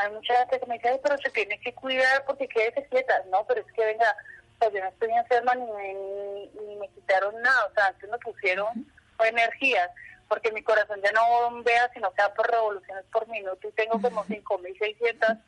Hay 0.00 0.10
mucha 0.12 0.34
gente 0.38 0.60
que 0.60 0.66
me 0.66 0.78
dice, 0.78 1.00
pero 1.02 1.18
se 1.18 1.30
tiene 1.30 1.60
que 1.60 1.74
cuidar 1.74 2.24
porque 2.24 2.48
quédese 2.48 2.86
quieta. 2.86 3.22
No, 3.30 3.44
pero 3.46 3.60
es 3.60 3.72
que 3.72 3.84
venga, 3.84 4.16
pues 4.58 4.72
yo 4.72 4.80
no 4.80 4.88
estoy 4.88 5.10
enferma 5.10 5.54
ni 5.54 5.70
me, 5.70 5.94
ni, 5.94 6.76
me 6.76 6.88
quitaron 6.88 7.40
nada, 7.42 7.66
o 7.66 7.74
sea, 7.74 7.86
antes 7.88 8.08
me 8.08 8.18
pusieron 8.18 8.86
energías 9.18 9.90
porque 10.28 10.52
mi 10.52 10.62
corazón 10.62 11.00
ya 11.02 11.12
no 11.12 11.28
bombea, 11.28 11.90
sino 11.92 12.10
que 12.12 12.22
da 12.22 12.32
por 12.32 12.50
revoluciones 12.50 13.04
por 13.12 13.28
minuto 13.28 13.68
y 13.68 13.72
tengo 13.72 14.00
como 14.00 14.24
5.600 14.24 15.38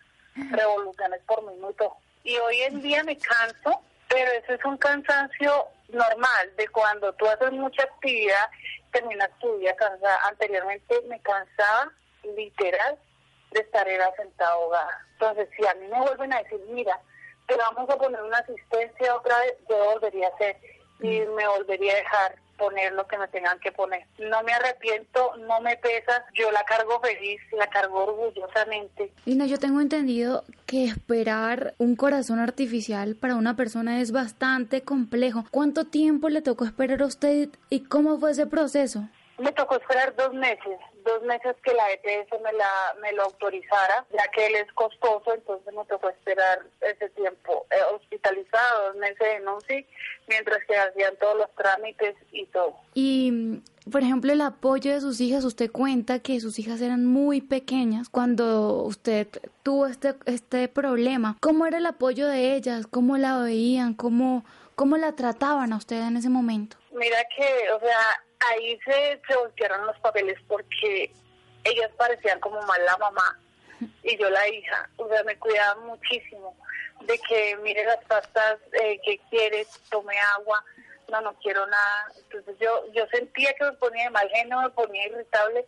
revoluciones 0.51 1.21
por 1.27 1.43
minuto. 1.51 1.97
Y 2.25 2.37
hoy 2.37 2.63
en 2.63 2.83
día 2.83 3.03
me 3.05 3.17
canso, 3.17 3.81
pero 4.09 4.31
eso 4.33 4.53
es 4.53 4.65
un 4.65 4.77
cansancio 4.77 5.69
normal 5.89 6.57
de 6.57 6.69
cuando 6.69 7.13
tú 7.15 7.27
haces 7.27 7.53
mucha 7.53 7.85
actividad, 7.85 8.51
terminas 8.91 9.31
tu 9.39 9.57
día 9.59 9.75
cansada. 9.77 10.19
Anteriormente 10.25 11.01
me 11.09 11.21
cansaba 11.21 11.91
literal 12.37 12.99
de 13.53 13.61
estar 13.61 13.87
sentada 14.17 14.53
ahogada. 14.53 15.07
Entonces, 15.13 15.49
si 15.57 15.67
a 15.67 15.75
mí 15.75 15.87
me 15.89 16.01
vuelven 16.01 16.33
a 16.33 16.43
decir, 16.43 16.61
mira, 16.71 16.99
te 17.47 17.57
vamos 17.57 17.89
a 17.89 17.97
poner 17.97 18.23
una 18.23 18.39
asistencia 18.39 19.15
otra 19.15 19.39
vez, 19.41 19.55
yo 19.69 19.77
volvería 19.93 20.29
a 20.29 20.35
hacer 20.35 20.57
y 21.01 21.21
me 21.21 21.47
volvería 21.49 21.93
a 21.93 21.97
dejar 21.97 22.43
poner 22.57 22.93
lo 22.93 23.07
que 23.09 23.19
me 23.19 23.27
tengan 23.29 23.59
que 23.59 23.73
poner. 23.73 24.07
No 24.19 24.43
me 24.45 24.53
arrepiento, 24.53 25.37
no 25.49 25.61
me 25.61 25.77
pesa, 25.79 26.25
yo 26.35 26.51
la 26.53 26.63
cargo 26.63 27.01
feliz, 27.01 27.41
la 27.53 27.67
cargo 27.67 28.05
orgullosamente. 28.05 29.13
Lina, 29.25 29.47
yo 29.47 29.59
tengo 29.59 29.81
entendido 29.81 30.45
que 30.67 30.85
esperar 30.85 31.75
un 31.79 31.97
corazón 31.97 32.39
artificial 32.39 33.17
para 33.17 33.35
una 33.35 33.57
persona 33.57 34.01
es 34.01 34.13
bastante 34.13 34.83
complejo. 34.83 35.45
¿Cuánto 35.51 35.87
tiempo 35.87 36.29
le 36.29 36.41
tocó 36.41 36.65
esperar 36.65 37.03
a 37.03 37.07
usted 37.07 37.49
y 37.69 37.81
cómo 37.81 38.21
fue 38.21 38.31
ese 38.31 38.47
proceso? 38.47 39.09
Me 39.43 39.51
tocó 39.51 39.75
esperar 39.75 40.15
dos 40.15 40.33
meses, 40.35 40.79
dos 41.05 41.21
meses 41.25 41.57
que 41.65 41.75
la 41.75 41.91
EPS 41.91 42.31
me, 42.45 42.53
la, 42.53 42.95
me 43.01 43.13
lo 43.13 43.25
autorizara, 43.25 44.07
ya 44.13 44.31
que 44.31 44.47
él 44.47 44.55
es 44.55 44.73
costoso, 44.75 45.35
entonces 45.35 45.75
me 45.75 45.85
tocó 45.87 46.11
esperar 46.11 46.61
ese 46.81 47.09
tiempo 47.11 47.67
eh, 47.73 47.83
hospitalizado, 47.93 48.87
dos 48.87 48.97
meses 48.99 49.27
en 49.37 49.49
UCI, 49.49 49.85
mientras 50.29 50.65
que 50.65 50.77
hacían 50.77 51.17
todos 51.17 51.39
los 51.39 51.51
trámites 51.57 52.15
y 52.31 52.47
todo. 52.47 52.77
Y, 52.95 53.61
por 53.91 54.03
ejemplo, 54.03 54.33
el 54.33 54.43
apoyo 54.43 54.93
de 54.93 55.01
sus 55.01 55.21
hijas, 55.21 55.43
usted 55.43 55.73
cuenta 55.73 56.21
que 56.21 56.39
sus 56.39 56.61
hijas 56.61 56.81
eran 56.81 57.05
muy 57.05 57.41
pequeñas 57.41 58.09
cuando 58.09 58.85
usted 58.85 59.27
tuvo 59.65 59.89
este, 59.89 60.15
este 60.27 60.69
problema. 60.69 61.37
¿Cómo 61.41 61.67
era 61.67 61.79
el 61.79 61.87
apoyo 61.87 62.29
de 62.29 62.55
ellas? 62.55 62.87
¿Cómo 62.87 63.19
la 63.19 63.39
veían? 63.39 63.95
¿Cómo, 63.95 64.45
cómo 64.77 64.97
la 64.99 65.17
trataban 65.17 65.73
a 65.73 65.79
usted 65.79 66.01
en 66.01 66.17
ese 66.17 66.29
momento? 66.29 66.77
Mira 66.93 67.19
que, 67.37 67.71
o 67.73 67.81
sea, 67.81 67.99
ahí 68.49 68.79
se, 68.85 69.21
se 69.27 69.37
voltearon 69.37 69.87
los 69.87 69.99
papeles 70.01 70.39
porque 70.49 71.11
ellas 71.65 71.91
parecían 71.97 72.41
como 72.41 72.61
más 72.63 72.79
la 72.81 72.97
mamá 72.99 73.39
y 74.03 74.17
yo 74.17 74.31
la 74.31 74.49
hija. 74.49 74.89
O 74.97 75.09
sea, 75.09 75.23
me 75.25 75.37
cuidaban 75.39 75.87
muchísimo 75.87 76.57
de 77.03 77.19
que 77.19 77.57
mire 77.63 77.85
las 77.85 78.05
pastas 78.05 78.59
eh, 78.73 79.01
que 79.05 79.19
quiere, 79.31 79.67
tome 79.91 80.19
agua, 80.37 80.65
no, 81.09 81.21
no 81.21 81.35
quiero 81.35 81.67
nada. 81.67 82.13
Entonces 82.17 82.57
yo, 82.61 82.93
yo 82.93 83.07
sentía 83.09 83.53
que 83.55 83.65
me 83.65 83.73
ponía 83.73 84.05
de 84.05 84.11
mal 84.11 84.29
genio, 84.31 84.61
me 84.61 84.71
ponía 84.71 85.07
irritable 85.07 85.67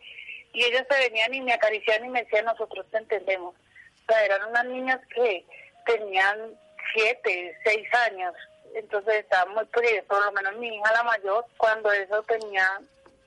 y 0.53 0.65
ellas 0.65 0.87
se 0.89 1.09
venían 1.09 1.35
y 1.35 1.43
me 1.43 1.53
acariciaban 1.53 2.07
y 2.07 2.11
me 2.11 2.23
decían, 2.23 2.45
nosotros 2.45 2.87
te 2.91 2.99
entendemos. 2.99 3.55
O 3.55 4.13
sea, 4.13 4.25
eran 4.25 4.49
unas 4.49 4.65
niñas 4.67 5.01
que 5.15 5.45
tenían 5.87 6.59
siete, 6.95 7.59
seis 7.65 7.89
años 8.07 8.35
entonces 8.75 9.15
estaba 9.17 9.51
muy 9.53 9.65
pequeña, 9.67 10.03
por 10.03 10.25
lo 10.25 10.33
menos 10.33 10.57
mi 10.57 10.69
hija 10.69 10.93
la 10.93 11.03
mayor, 11.05 11.45
cuando 11.57 11.93
eso 11.93 12.23
tenía 12.25 12.81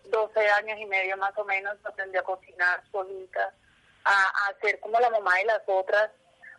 12 0.05 0.49
años 0.51 0.77
y 0.79 0.85
medio 0.85 1.17
más 1.17 1.37
o 1.37 1.45
menos, 1.45 1.75
aprendí 1.83 2.17
a 2.17 2.23
cocinar 2.23 2.83
solita, 2.91 3.53
a, 4.03 4.11
a 4.11 4.49
hacer 4.49 4.79
como 4.79 4.99
la 4.99 5.09
mamá 5.09 5.35
de 5.37 5.45
las 5.45 5.61
otras, 5.65 6.11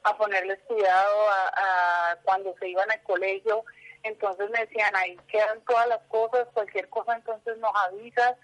a 0.05 0.17
ponerles 0.17 0.59
cuidado 0.67 1.31
a, 1.31 2.17
cuando 2.25 2.55
se 2.59 2.69
iban 2.69 2.91
al 2.91 3.03
colegio, 3.03 3.65
entonces 4.03 4.49
me 4.51 4.61
decían, 4.61 4.95
ahí 4.97 5.17
quedan 5.29 5.61
todas 5.63 5.89
las 5.89 6.01
cosas, 6.09 6.49
cualquier 6.55 6.89
cosa 6.89 7.15
entonces 7.15 7.59
nos 7.59 7.73
avisas, 7.75 8.37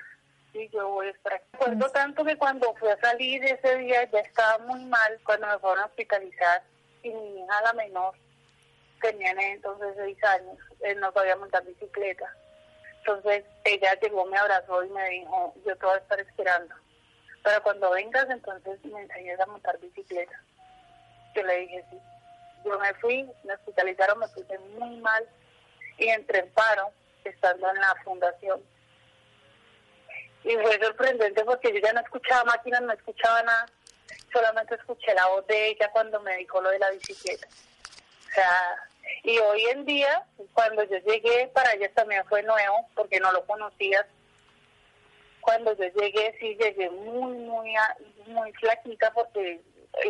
y 0.52 0.68
yo 0.68 0.88
voy 0.88 1.06
a 1.08 1.10
esperar. 1.10 1.42
Recuerdo 1.52 1.90
tanto 1.90 2.24
que 2.24 2.36
cuando 2.36 2.74
fui 2.74 2.88
a 2.88 3.00
salir 3.00 3.42
ese 3.44 3.76
día 3.78 4.08
ya 4.10 4.20
estaba 4.20 4.58
muy 4.58 4.84
mal, 4.84 5.18
cuando 5.24 5.46
me 5.46 5.58
fueron 5.58 5.80
a 5.80 5.86
hospitalizar, 5.86 6.62
y 7.02 7.10
mi 7.10 7.40
hija 7.40 7.62
la 7.62 7.72
menor 7.72 8.14
tenían 9.04 9.38
entonces 9.38 9.94
seis 9.96 10.24
años, 10.24 10.56
él 10.80 10.98
no 10.98 11.12
sabía 11.12 11.36
montar 11.36 11.62
bicicleta. 11.64 12.34
Entonces 12.98 13.44
ella 13.64 13.98
llegó, 14.00 14.24
me 14.24 14.38
abrazó 14.38 14.82
y 14.82 14.88
me 14.88 15.06
dijo, 15.10 15.54
yo 15.66 15.76
te 15.76 15.84
voy 15.84 15.94
a 15.94 15.98
estar 15.98 16.20
esperando. 16.20 16.74
Pero 17.42 17.62
cuando 17.62 17.90
vengas, 17.90 18.28
entonces 18.30 18.82
me 18.84 19.02
enseñes 19.02 19.38
a 19.38 19.46
montar 19.46 19.78
bicicleta. 19.78 20.40
Yo 21.34 21.42
le 21.42 21.58
dije, 21.58 21.84
sí. 21.90 21.98
Yo 22.64 22.78
me 22.78 22.94
fui, 22.94 23.30
me 23.44 23.52
hospitalizaron, 23.52 24.18
me 24.18 24.28
puse 24.28 24.58
muy 24.78 24.96
mal 25.00 25.28
y 25.98 26.08
entré 26.08 26.38
en 26.38 26.50
estando 27.24 27.68
en 27.68 27.80
la 27.80 27.94
fundación. 28.04 28.62
Y 30.44 30.56
fue 30.56 30.78
sorprendente 30.82 31.44
porque 31.44 31.74
yo 31.74 31.80
ya 31.80 31.92
no 31.92 32.00
escuchaba 32.00 32.44
máquinas, 32.44 32.80
no 32.80 32.92
escuchaba 32.92 33.42
nada, 33.42 33.66
solamente 34.32 34.76
escuché 34.76 35.12
la 35.14 35.26
voz 35.26 35.46
de 35.46 35.68
ella 35.68 35.90
cuando 35.92 36.20
me 36.20 36.36
dijo 36.38 36.60
lo 36.62 36.70
de 36.70 36.78
la 36.78 36.90
bicicleta. 36.90 37.46
O 37.46 38.34
sea, 38.34 38.88
y 39.22 39.38
hoy 39.38 39.64
en 39.66 39.84
día, 39.84 40.26
cuando 40.52 40.82
yo 40.84 40.98
llegué, 40.98 41.50
para 41.54 41.72
ella 41.72 41.90
también 41.94 42.24
fue 42.26 42.42
nuevo, 42.42 42.88
porque 42.94 43.20
no 43.20 43.32
lo 43.32 43.44
conocías. 43.46 44.06
Cuando 45.40 45.76
yo 45.76 45.84
llegué, 46.00 46.36
sí 46.40 46.56
llegué 46.60 46.90
muy, 46.90 47.36
muy, 47.38 47.74
muy 48.26 48.52
flaquita, 48.52 49.12
porque 49.12 49.60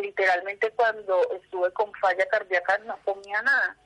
literalmente 0.01 0.71
cuando 0.71 1.21
estuve 1.31 1.71
con 1.71 1.91
falla 1.93 2.25
cardíaca 2.27 2.77
no 2.79 2.97
comía 3.03 3.41
nada. 3.41 3.77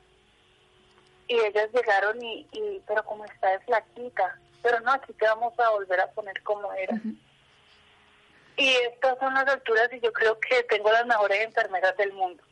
Y 1.28 1.36
ellas 1.40 1.70
llegaron 1.74 2.22
y, 2.24 2.48
y 2.52 2.82
pero 2.88 3.04
como 3.06 3.26
está 3.26 3.52
de 3.52 3.60
flaquita, 3.60 4.40
pero 4.64 4.80
no, 4.82 4.94
aquí 4.94 5.14
te 5.14 5.26
vamos 5.26 5.58
a 5.60 5.70
volver 5.70 6.00
a 6.02 6.12
poner 6.12 6.42
como 6.44 6.74
era. 6.74 6.96
Y 8.58 8.70
estas 8.92 9.18
son 9.20 9.34
las 9.34 9.48
alturas 9.48 9.90
y 9.94 10.00
yo 10.02 10.12
creo 10.12 10.40
que 10.40 10.64
tengo 10.64 10.92
las 10.92 11.06
mejores 11.06 11.46
enfermeras 11.46 11.96
del 11.98 12.12
mundo. 12.14 12.44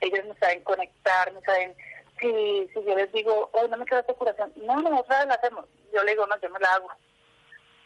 Ellas 0.00 0.24
me 0.24 0.34
saben 0.36 0.64
conectar, 0.64 1.32
me 1.32 1.40
saben 1.42 1.76
si, 2.20 2.68
si 2.72 2.84
yo 2.84 2.94
les 2.94 3.12
digo, 3.12 3.50
oh, 3.52 3.68
no 3.68 3.76
me 3.76 3.84
queda 3.84 4.00
esta 4.00 4.14
curación, 4.14 4.52
no, 4.56 4.80
no, 4.80 5.00
otra 5.00 5.18
vez 5.18 5.28
la 5.28 5.34
hacemos. 5.34 5.66
Yo 5.92 6.02
le 6.02 6.12
digo, 6.12 6.26
no, 6.26 6.38
yo 6.40 6.50
me 6.50 6.60
la 6.60 6.72
hago. 6.74 6.88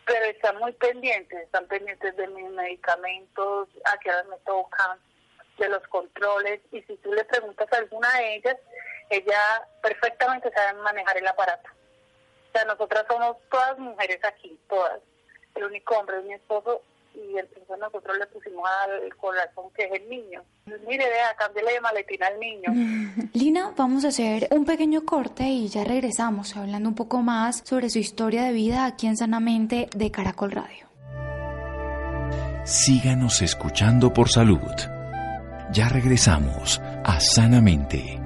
Pero 0.07 0.25
están 0.27 0.57
muy 0.59 0.73
pendientes, 0.73 1.39
están 1.41 1.67
pendientes 1.67 2.17
de 2.17 2.27
mis 2.29 2.51
medicamentos, 2.51 3.69
a 3.85 3.99
qué 3.99 4.11
horas 4.11 4.27
me 4.27 4.39
tocan, 4.39 4.99
de 5.59 5.69
los 5.69 5.87
controles. 5.89 6.61
Y 6.73 6.83
si 6.83 6.97
tú 6.99 7.13
le 7.13 7.25
preguntas 7.25 7.69
a 7.73 7.77
alguna 7.77 8.11
de 8.17 8.37
ellas, 8.37 8.57
ella 9.11 9.69
perfectamente 9.83 10.51
sabe 10.53 10.81
manejar 10.81 11.19
el 11.19 11.27
aparato. 11.27 11.69
O 12.49 12.53
sea, 12.53 12.65
nosotras 12.65 13.05
somos 13.09 13.37
todas 13.51 13.79
mujeres 13.79 14.25
aquí, 14.25 14.59
todas. 14.69 15.01
El 15.55 15.65
único 15.65 15.99
hombre 15.99 16.19
es 16.19 16.25
mi 16.25 16.35
esposo 16.35 16.83
y 17.19 17.39
entonces 17.39 17.79
nosotros 17.79 18.17
le 18.19 18.27
pusimos 18.27 18.65
al 18.69 19.15
corazón 19.17 19.67
que 19.75 19.85
es 19.85 19.93
el 19.93 20.09
niño. 20.09 20.43
Mire, 20.67 21.09
vea, 21.09 21.35
cámbiale 21.37 21.73
de 21.73 21.81
maletina 21.81 22.27
al 22.27 22.41
niño. 22.41 23.31
Lina, 23.35 23.73
vamos 23.77 24.05
a 24.05 24.09
hacer 24.09 24.49
un 24.51 24.65
pequeño 24.65 25.05
corte 25.05 25.45
y 25.45 25.69
ya 25.69 25.85
regresamos 25.85 26.57
hablando 26.57 26.89
un 26.89 26.95
poco 26.95 27.23
más 27.23 27.63
sobre 27.65 27.91
su 27.91 27.99
historia 27.99 28.45
de 28.45 28.53
vida 28.53 28.85
aquí 28.85 29.07
en 29.07 29.17
Sanamente 29.17 29.89
de 29.95 30.11
Caracol 30.11 30.53
Radio. 30.53 30.89
Síganos 32.65 33.41
escuchando 33.43 34.13
por 34.13 34.29
salud. 34.29 34.61
Ya 35.73 35.89
regresamos 35.89 36.81
a 37.05 37.19
Sanamente. 37.21 38.21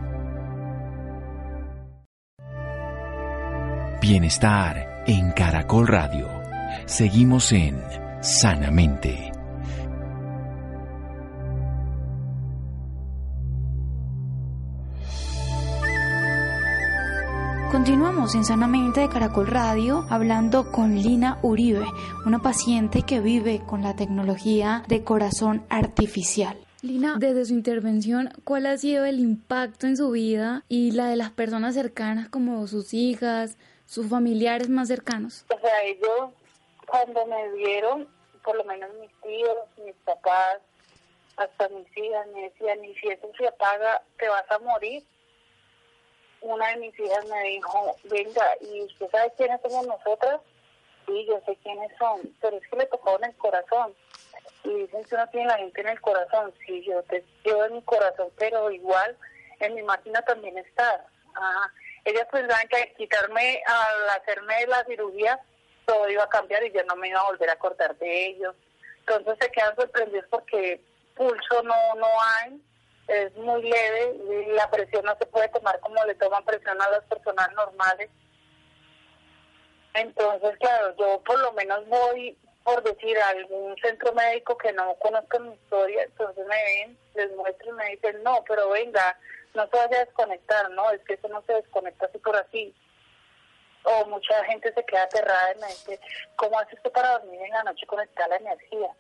Bienestar 4.01 5.05
en 5.07 5.31
Caracol 5.31 5.87
Radio. 5.87 6.29
Seguimos 6.87 7.53
en 7.53 8.02
Sanamente. 8.23 9.33
Continuamos 17.73 18.37
en 18.37 18.45
Sanamente 18.45 19.01
de 19.01 19.09
Caracol 19.09 19.49
Radio 19.49 20.07
hablando 20.09 20.71
con 20.71 20.95
Lina 20.95 21.41
Uribe, 21.43 21.85
una 22.25 22.39
paciente 22.39 23.03
que 23.03 23.19
vive 23.19 23.61
con 23.67 23.83
la 23.83 23.97
tecnología 23.97 24.85
de 24.87 25.03
corazón 25.03 25.65
artificial. 25.69 26.57
Lina, 26.83 27.17
desde 27.19 27.45
su 27.47 27.55
intervención, 27.55 28.29
¿cuál 28.45 28.67
ha 28.67 28.79
sido 28.79 29.05
el 29.05 29.19
impacto 29.19 29.89
en 29.89 29.97
su 29.97 30.13
vida 30.13 30.63
y 30.69 30.93
la 30.93 31.09
de 31.09 31.17
las 31.17 31.33
personas 31.33 31.75
cercanas 31.75 32.29
como 32.29 32.69
sus 32.69 32.95
hijas, 32.95 33.57
sus 33.85 34.07
familiares 34.07 34.69
más 34.69 34.87
cercanos? 34.87 35.45
O 35.53 35.59
sea, 35.59 35.83
ellos 35.85 36.31
cuando 36.93 37.27
me 37.27 37.49
vieron, 37.53 38.09
por 38.45 38.57
lo 38.57 38.65
menos 38.65 38.93
mis 38.95 39.11
tíos, 39.23 39.59
mis 39.79 39.97
papás, 40.05 40.59
hasta 41.37 41.69
mis 41.71 41.97
hijas 41.97 42.27
me 42.29 42.43
decían, 42.43 42.85
y 42.85 42.95
si 42.97 43.09
eso 43.09 43.31
se 43.37 43.49
apaga, 43.49 44.03
te 44.19 44.29
vas 44.29 44.49
a 44.51 44.59
morir 44.59 45.03
una 46.43 46.69
de 46.69 46.77
mis 46.77 46.99
hijas 46.99 47.25
me 47.27 47.43
dijo, 47.45 47.97
venga, 48.05 48.57
¿y 48.61 48.83
usted 48.83 49.11
sabe 49.11 49.33
quiénes 49.37 49.61
somos 49.63 49.87
nosotras? 49.87 50.41
Sí, 51.07 51.27
yo 51.27 51.41
sé 51.47 51.57
quiénes 51.63 51.91
son, 51.99 52.21
pero 52.41 52.57
es 52.57 52.69
que 52.69 52.77
le 52.77 52.87
tocó 52.87 53.17
en 53.19 53.31
el 53.31 53.37
corazón. 53.37 53.95
Y 54.65 54.75
dicen 54.75 55.05
que 55.05 55.15
uno 55.15 55.29
tiene 55.31 55.47
la 55.47 55.59
gente 55.59 55.81
en 55.81 55.89
el 55.89 56.01
corazón. 56.01 56.53
Sí, 56.67 56.85
yo 56.85 57.03
te 57.05 57.25
llevo 57.45 57.65
en 57.65 57.75
mi 57.75 57.83
corazón, 57.83 58.29
pero 58.37 58.71
igual 58.71 59.17
en 59.61 59.75
mi 59.75 59.83
máquina 59.83 60.23
también 60.23 60.59
está. 60.59 61.07
Ajá. 61.35 61.73
Ellas 62.05 62.27
pensaban 62.31 62.69
que 62.69 62.95
quitarme, 62.97 63.63
al 63.67 64.11
hacerme 64.11 64.67
la 64.67 64.85
cirugía, 64.85 65.41
todo 65.87 66.09
iba 66.09 66.25
a 66.25 66.29
cambiar 66.29 66.65
y 66.65 66.73
yo 66.73 66.83
no 66.85 66.97
me 66.97 67.09
iba 67.09 67.21
a 67.21 67.31
volver 67.31 67.51
a 67.51 67.59
cortar 67.59 67.97
de 67.99 68.27
ellos. 68.27 68.55
Entonces 69.01 69.37
se 69.41 69.51
quedan 69.51 69.75
sorprendidos 69.77 70.27
porque 70.31 70.81
pulso 71.17 71.63
no, 71.63 71.95
no 71.97 72.07
hay 72.37 72.61
es 73.09 73.35
muy 73.37 73.63
leve 73.63 74.17
y 74.31 74.53
la 74.53 74.71
presión 74.71 75.05
no 75.05 75.17
se 75.19 75.27
puede 75.27 75.49
tomar 75.49 75.79
como 75.81 76.05
le 76.05 76.15
toman 76.15 76.45
presión 76.45 76.81
a 76.81 76.91
las 76.91 77.05
personas 77.05 77.53
normales. 77.53 78.09
Entonces, 79.95 80.57
claro, 80.59 80.95
yo 80.97 81.21
por 81.25 81.39
lo 81.41 81.53
menos 81.53 81.87
voy, 81.89 82.37
por 82.65 82.83
decir, 82.83 83.19
a 83.19 83.29
algún 83.29 83.77
centro 83.83 84.13
médico 84.15 84.57
que 84.57 84.73
no 84.73 84.95
conozca 84.95 85.39
mi 85.39 85.53
historia, 85.53 86.05
entonces 86.05 86.47
me 86.47 86.65
ven, 86.65 86.99
les 87.15 87.31
muestro 87.37 87.69
y 87.69 87.73
me 87.73 87.91
dicen, 87.91 88.23
no, 88.23 88.43
pero 88.49 88.71
venga, 88.71 89.19
no 89.55 89.67
se 89.67 89.77
vaya 89.77 89.99
a 89.99 90.05
desconectar, 90.05 90.71
no, 90.71 90.91
es 90.93 91.01
que 91.03 91.15
eso 91.15 91.29
no 91.29 91.43
se 91.43 91.55
desconecta 91.55 92.07
así 92.07 92.19
por 92.19 92.37
así. 92.37 92.75
O 93.85 94.07
mucha 94.07 94.45
gente 94.45 94.73
se 94.73 94.85
queda 94.85 95.03
aterrada 95.03 95.55
y 95.55 95.61
me 95.61 95.67
dice, 95.67 96.01
¿cómo 96.37 96.59
haces 96.59 96.81
tú 96.83 96.91
para 96.93 97.19
dormir 97.19 97.41
en 97.41 97.51
la 97.51 97.65
noche 97.65 97.87
conectar 97.87 98.29
la 98.29 98.37
energía? 98.37 98.91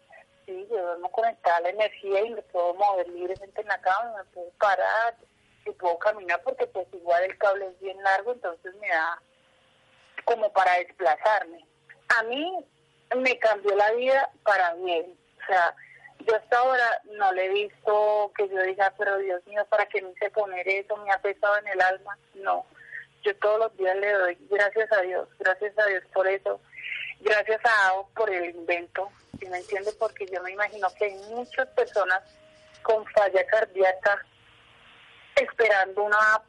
sí, 0.46 0.66
yo 0.70 0.82
duermo 0.82 1.10
conectada 1.10 1.56
a 1.58 1.60
la 1.60 1.70
energía 1.70 2.20
y 2.24 2.30
me 2.30 2.42
puedo 2.42 2.74
mover 2.74 3.08
libremente 3.08 3.60
en 3.60 3.68
la 3.68 3.80
cama, 3.80 4.14
me 4.18 4.24
puedo 4.32 4.50
parar 4.58 5.16
y 5.64 5.70
puedo 5.72 5.98
caminar 5.98 6.42
porque 6.42 6.66
pues 6.66 6.86
igual 6.92 7.22
el 7.24 7.38
cable 7.38 7.66
es 7.66 7.80
bien 7.80 8.02
largo, 8.02 8.32
entonces 8.32 8.74
me 8.76 8.88
da 8.88 9.20
como 10.24 10.52
para 10.52 10.74
desplazarme. 10.78 11.64
A 12.18 12.22
mí 12.24 12.64
me 13.16 13.38
cambió 13.38 13.74
la 13.76 13.92
vida 13.92 14.30
para 14.44 14.74
bien, 14.74 15.16
o 15.42 15.46
sea, 15.46 15.74
yo 16.20 16.36
hasta 16.36 16.58
ahora 16.58 17.02
no 17.12 17.32
le 17.32 17.46
he 17.46 17.48
visto 17.48 18.32
que 18.36 18.48
yo 18.48 18.62
diga, 18.62 18.92
pero 18.96 19.18
Dios 19.18 19.44
mío, 19.46 19.64
¿para 19.68 19.86
qué 19.86 20.00
me 20.02 20.10
hice 20.10 20.30
poner 20.30 20.68
eso? 20.68 20.96
Me 20.98 21.10
ha 21.10 21.18
pesado 21.18 21.56
en 21.58 21.66
el 21.66 21.80
alma. 21.80 22.16
No, 22.34 22.64
yo 23.22 23.36
todos 23.36 23.58
los 23.58 23.76
días 23.76 23.96
le 23.96 24.12
doy 24.12 24.38
gracias 24.50 24.90
a 24.92 25.00
Dios, 25.02 25.28
gracias 25.38 25.78
a 25.78 25.86
Dios 25.86 26.02
por 26.12 26.26
eso, 26.26 26.60
gracias 27.20 27.60
a 27.64 27.88
AO 27.88 28.08
por 28.14 28.30
el 28.30 28.50
invento, 28.50 29.10
si 29.38 29.46
me 29.48 29.58
entiende, 29.58 29.92
porque 29.98 30.26
yo 30.26 30.42
me 30.42 30.52
imagino 30.52 30.88
que 30.98 31.06
hay 31.06 31.14
muchas 31.30 31.68
personas 31.68 32.22
con 32.82 33.06
falla 33.06 33.46
cardíaca 33.46 34.24
esperando 35.36 36.04
una, 36.04 36.42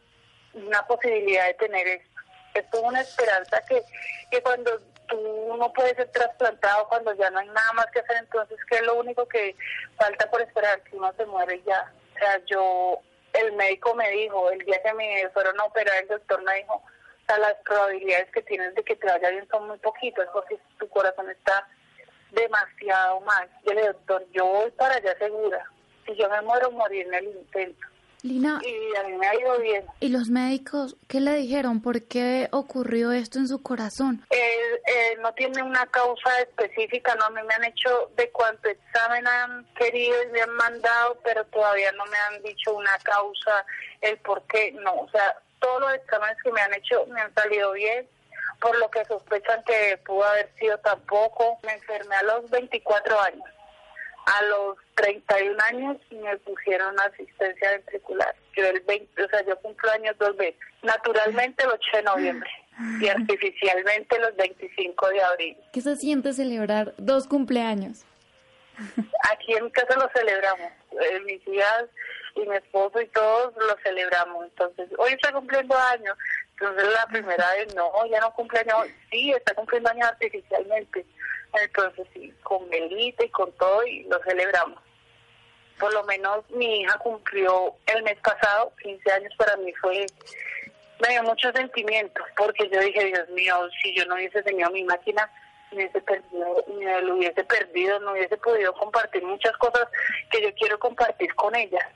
una 0.54 0.86
posibilidad 0.88 1.48
de 1.48 1.54
tener 1.56 1.88
esto. 1.88 2.10
Esto 2.54 2.78
es 2.78 2.84
una 2.84 3.02
esperanza 3.02 3.62
que, 3.68 3.82
que 4.30 4.42
cuando 4.42 4.80
tú 5.08 5.56
no 5.58 5.72
puedes 5.74 5.96
ser 5.96 6.12
trasplantado, 6.12 6.88
cuando 6.88 7.14
ya 7.14 7.30
no 7.32 7.40
hay 7.40 7.48
nada 7.48 7.74
más 7.74 7.88
que 7.88 8.00
hacer, 8.00 8.18
entonces, 8.18 8.58
¿qué 8.70 8.76
es 8.76 8.84
lo 8.84 8.96
único 8.96 9.28
que 9.28 9.56
falta 9.98 10.30
por 10.30 10.42
esperar? 10.42 10.82
Que 10.84 10.96
uno 10.96 11.12
se 11.18 11.26
muere 11.26 11.62
ya. 11.66 11.92
O 12.14 12.20
sea, 12.20 12.40
yo, 12.46 13.00
el 13.34 13.52
médico 13.54 13.96
me 13.96 14.10
dijo, 14.12 14.50
el 14.52 14.60
día 14.60 14.82
que 14.84 14.94
me 14.94 15.30
fueron 15.30 15.60
a 15.60 15.66
operar, 15.66 16.02
el 16.02 16.08
doctor 16.08 16.42
me 16.44 16.56
dijo, 16.56 16.76
o 16.76 17.26
sea, 17.26 17.38
las 17.40 17.56
probabilidades 17.66 18.30
que 18.32 18.42
tienes 18.44 18.76
de 18.76 18.84
que 18.84 18.96
te 18.96 19.08
vaya 19.08 19.30
bien 19.30 19.48
son 19.50 19.68
muy 19.68 19.78
poquitas, 19.80 20.28
porque 20.32 20.60
tu 20.78 20.88
corazón 20.90 21.30
está 21.30 21.68
demasiado 22.32 23.22
mal. 23.22 23.50
Yo 23.66 23.74
le 23.74 23.88
doctor, 23.88 24.26
yo 24.32 24.46
voy 24.46 24.72
para 24.72 24.96
allá 24.96 25.18
segura. 25.18 25.66
Si 26.06 26.16
yo 26.16 26.30
me 26.30 26.42
muero, 26.42 26.72
morir 26.72 27.08
en 27.08 27.14
el 27.14 27.26
intento. 27.26 27.88
Lina, 28.24 28.60
y 28.64 28.98
a 28.98 29.04
mí 29.04 29.14
me 29.18 29.28
ha 29.28 29.36
ido 29.36 29.60
bien. 29.60 29.86
¿Y 30.00 30.10
los 30.10 30.30
médicos 30.30 30.96
qué 31.08 31.20
le 31.20 31.36
dijeron? 31.36 31.82
¿Por 31.82 32.04
qué 32.04 32.48
ocurrió 32.52 33.12
esto 33.12 33.38
en 33.38 33.48
su 33.48 33.62
corazón? 33.62 34.26
Eh, 34.30 35.18
no 35.22 35.34
tiene 35.34 35.62
una 35.62 35.86
causa 35.88 36.42
específica, 36.42 37.16
no, 37.16 37.26
a 37.26 37.30
mí 37.30 37.42
me 37.48 37.54
han 37.54 37.66
hecho 37.66 38.12
de 38.18 38.30
cuánto 38.32 38.70
examen 38.70 39.28
han 39.28 39.66
querido 39.76 40.16
y 40.24 40.32
me 40.32 40.42
han 40.42 40.52
mandado, 40.52 41.18
pero 41.24 41.46
todavía 41.46 41.92
no 41.94 42.06
me 42.06 42.18
han 42.18 42.44
dicho 42.44 42.74
una 42.74 42.98
causa, 43.00 43.66
el 44.02 44.18
por 44.18 44.42
qué, 44.48 44.72
no, 44.72 44.94
o 44.94 45.10
sea, 45.10 45.38
todos 45.60 45.82
los 45.82 45.94
exámenes 45.94 46.38
que 46.44 46.52
me 46.52 46.62
han 46.62 46.74
hecho 46.74 47.06
me 47.08 47.22
han 47.22 47.34
salido 47.34 47.72
bien, 47.72 48.08
por 48.60 48.78
lo 48.80 48.90
que 48.90 49.04
sospechan 49.06 49.64
que 49.64 49.98
pudo 50.06 50.24
haber 50.24 50.50
sido 50.58 50.78
tampoco. 50.80 51.60
Me 51.64 51.74
enfermé 51.74 52.16
a 52.16 52.24
los 52.24 52.50
24 52.50 53.20
años. 53.22 53.44
A 54.26 54.42
los 54.44 54.78
31 54.96 55.58
años 55.70 55.98
me 56.12 56.38
pusieron 56.38 56.98
asistencia 57.00 57.72
ventricular. 57.72 58.34
Yo 58.56 58.66
el 58.66 58.80
20, 58.82 59.24
o 59.24 59.28
sea, 59.28 59.46
yo 59.46 59.58
cumplo 59.58 59.92
años 59.92 60.16
dos 60.18 60.36
veces. 60.38 60.60
Naturalmente 60.82 61.64
el 61.64 61.70
8 61.70 61.80
de 61.94 62.04
noviembre 62.04 62.50
y 63.02 63.08
artificialmente 63.08 64.20
los 64.20 64.36
25 64.36 65.10
de 65.10 65.22
abril. 65.22 65.58
¿Qué 65.72 65.82
se 65.82 65.96
siente 65.96 66.34
celebrar 66.34 66.94
dos 66.98 67.28
cumpleaños? 67.28 68.06
Aquí 69.32 69.54
en 69.54 69.70
casa 69.70 69.96
lo 69.98 70.10
celebramos. 70.10 70.72
Eh, 70.92 71.20
mis 71.26 71.48
hijas 71.48 71.86
y 72.36 72.42
mi 72.48 72.56
esposo 72.56 73.02
y 73.02 73.08
todos 73.08 73.54
lo 73.56 73.78
celebramos. 73.84 74.46
Entonces, 74.46 74.90
hoy 74.98 75.12
está 75.14 75.32
cumpliendo 75.32 75.78
años. 75.78 76.18
Entonces 76.52 76.94
la 76.94 77.06
primera 77.08 77.52
vez, 77.56 77.74
no, 77.76 77.92
ya 78.10 78.20
no 78.20 78.34
cumple 78.34 78.60
años, 78.60 78.88
sí, 79.12 79.32
está 79.32 79.54
cumpliendo 79.54 79.90
años 79.90 80.08
artificialmente. 80.08 81.06
Entonces 81.54 82.08
sí, 82.14 82.34
con 82.44 82.68
velita 82.70 83.24
y 83.24 83.30
con 83.30 83.52
todo 83.54 83.86
y 83.86 84.04
lo 84.04 84.20
celebramos. 84.24 84.80
Por 85.80 85.94
lo 85.94 86.04
menos 86.04 86.50
mi 86.52 86.82
hija 86.82 86.98
cumplió 87.00 87.76
el 87.88 88.04
mes 88.04 88.18
pasado, 88.20 88.74
15 88.82 89.12
años 89.12 89.34
para 89.38 89.56
mí 89.58 89.72
fue, 89.74 90.06
me 91.00 91.10
dio 91.10 91.24
muchos 91.24 91.54
sentimientos, 91.54 92.26
porque 92.38 92.70
yo 92.70 92.80
dije, 92.80 93.06
Dios 93.06 93.30
mío, 93.30 93.56
si 93.82 93.96
yo 93.96 94.06
no 94.06 94.16
hubiese 94.16 94.42
tenido 94.44 94.70
mi 94.72 94.84
máquina, 94.84 95.30
me 95.72 95.78
hubiese 95.78 96.02
perdido, 96.02 96.66
me 96.78 97.02
lo 97.02 97.16
hubiese 97.16 97.44
perdido, 97.44 98.00
no 98.00 98.12
hubiese 98.14 98.38
podido 98.38 98.74
compartir 98.74 99.24
muchas 99.24 99.56
cosas 99.58 99.88
que 100.32 100.42
yo 100.42 100.54
quiero 100.56 100.80
compartir 100.80 101.34
con 101.36 101.56
ella. 101.56 101.90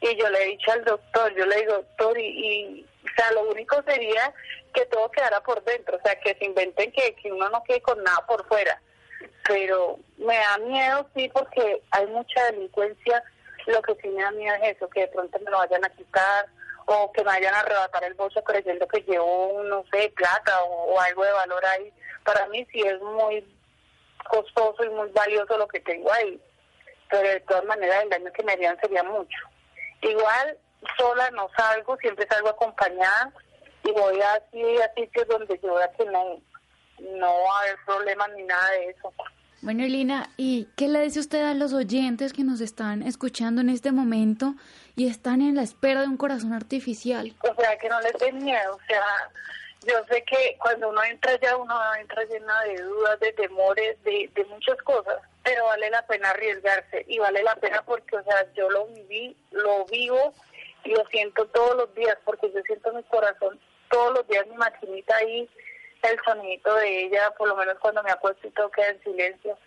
Y 0.00 0.14
yo 0.16 0.28
le 0.28 0.42
he 0.42 0.46
dicho 0.48 0.72
al 0.72 0.84
doctor, 0.84 1.34
yo 1.34 1.46
le 1.46 1.56
digo, 1.56 1.72
doctor, 1.74 2.18
y 2.18 2.84
o 3.06 3.08
sea, 3.16 3.30
lo 3.32 3.48
único 3.50 3.82
sería 3.82 4.34
que 4.76 4.86
todo 4.86 5.10
quedara 5.10 5.40
por 5.40 5.64
dentro, 5.64 5.96
o 5.96 6.00
sea, 6.02 6.20
que 6.20 6.34
se 6.34 6.44
inventen 6.44 6.92
que, 6.92 7.14
que 7.14 7.32
uno 7.32 7.48
no 7.48 7.64
quede 7.64 7.80
con 7.80 8.02
nada 8.04 8.24
por 8.26 8.46
fuera. 8.46 8.78
Pero 9.48 9.98
me 10.18 10.36
da 10.36 10.58
miedo, 10.58 11.08
sí, 11.16 11.30
porque 11.32 11.82
hay 11.92 12.06
mucha 12.08 12.44
delincuencia. 12.50 13.22
Lo 13.66 13.80
que 13.80 13.94
sí 13.96 14.08
me 14.08 14.22
da 14.22 14.30
miedo 14.32 14.54
es 14.56 14.76
eso, 14.76 14.88
que 14.90 15.00
de 15.00 15.08
pronto 15.08 15.38
me 15.38 15.50
lo 15.50 15.56
vayan 15.56 15.84
a 15.84 15.88
quitar 15.88 16.46
o 16.84 17.10
que 17.10 17.22
me 17.22 17.28
vayan 17.28 17.54
a 17.54 17.60
arrebatar 17.60 18.04
el 18.04 18.14
bolso 18.14 18.44
creyendo 18.44 18.86
que 18.86 19.00
llevo, 19.00 19.62
no 19.64 19.82
sé, 19.90 20.12
plata 20.14 20.62
o, 20.64 21.00
algo 21.00 21.24
de 21.24 21.32
valor 21.32 21.64
ahí. 21.64 21.90
Para 22.22 22.46
mí 22.48 22.66
sí 22.70 22.82
es 22.82 23.00
muy 23.00 23.44
costoso 24.28 24.84
y 24.84 24.90
muy 24.90 25.08
valioso 25.10 25.56
lo 25.56 25.66
que 25.68 25.80
tengo 25.80 26.12
ahí. 26.12 26.38
Pero 27.08 27.28
de 27.28 27.40
todas 27.40 27.64
maneras 27.64 28.02
el 28.02 28.10
daño 28.10 28.30
que 28.32 28.42
me 28.42 28.52
harían 28.52 28.78
sería 28.80 29.02
mucho. 29.04 29.38
Igual 30.02 30.58
sola 30.98 31.30
no 31.30 31.48
salgo, 31.56 31.96
siempre 31.96 32.26
salgo 32.28 32.50
acompañada 32.50 33.32
y 33.86 33.92
voy 33.92 34.20
así 34.20 34.62
a 34.82 34.92
sitios 34.94 35.28
donde 35.28 35.58
yo 35.62 35.74
vea 35.74 35.90
que 35.92 36.04
no, 36.06 36.40
no 37.18 37.26
va 37.26 37.58
a 37.58 37.62
haber 37.62 37.76
problemas 37.84 38.28
ni 38.36 38.42
nada 38.42 38.70
de 38.72 38.90
eso. 38.90 39.12
Bueno, 39.62 39.84
Elina, 39.84 40.30
¿y 40.36 40.68
qué 40.76 40.86
le 40.88 41.00
dice 41.00 41.20
usted 41.20 41.42
a 41.42 41.54
los 41.54 41.72
oyentes 41.72 42.32
que 42.32 42.44
nos 42.44 42.60
están 42.60 43.02
escuchando 43.02 43.62
en 43.62 43.70
este 43.70 43.90
momento 43.90 44.54
y 44.96 45.08
están 45.08 45.40
en 45.40 45.56
la 45.56 45.62
espera 45.62 46.02
de 46.02 46.08
un 46.08 46.16
corazón 46.16 46.52
artificial? 46.52 47.34
O 47.42 47.54
sea, 47.60 47.76
que 47.78 47.88
no 47.88 48.00
les 48.00 48.12
den 48.14 48.44
miedo, 48.44 48.74
o 48.74 48.80
sea, 48.86 49.02
yo 49.86 49.94
sé 50.10 50.22
que 50.24 50.56
cuando 50.58 50.90
uno 50.90 51.02
entra 51.04 51.38
ya, 51.40 51.56
uno 51.56 51.74
entra 51.98 52.24
llena 52.24 52.62
de 52.62 52.82
dudas, 52.82 53.18
de 53.20 53.32
temores, 53.32 54.02
de, 54.04 54.30
de 54.34 54.44
muchas 54.46 54.76
cosas, 54.82 55.16
pero 55.42 55.64
vale 55.64 55.90
la 55.90 56.06
pena 56.06 56.30
arriesgarse 56.30 57.04
y 57.08 57.18
vale 57.18 57.42
la 57.42 57.54
pena 57.56 57.82
porque, 57.82 58.16
o 58.16 58.22
sea, 58.24 58.46
yo 58.54 58.68
lo 58.70 58.86
viví, 58.88 59.36
lo 59.52 59.84
vivo 59.86 60.34
y 60.84 60.90
lo 60.90 61.04
siento 61.06 61.46
todos 61.46 61.76
los 61.76 61.94
días 61.94 62.16
porque 62.24 62.52
yo 62.52 62.60
siento 62.62 62.92
mi 62.92 63.02
corazón 63.04 63.58
todos 63.90 64.14
los 64.14 64.28
días 64.28 64.46
mi 64.46 64.56
maquinita 64.56 65.16
ahí, 65.16 65.48
el 66.02 66.18
sonidito 66.24 66.74
de 66.76 67.04
ella, 67.04 67.30
por 67.36 67.48
lo 67.48 67.56
menos 67.56 67.78
cuando 67.78 68.02
me 68.02 68.10
acuesto 68.10 68.46
y 68.46 68.50
todo 68.50 68.70
queda 68.70 68.88
en 68.88 69.02
silencio. 69.02 69.58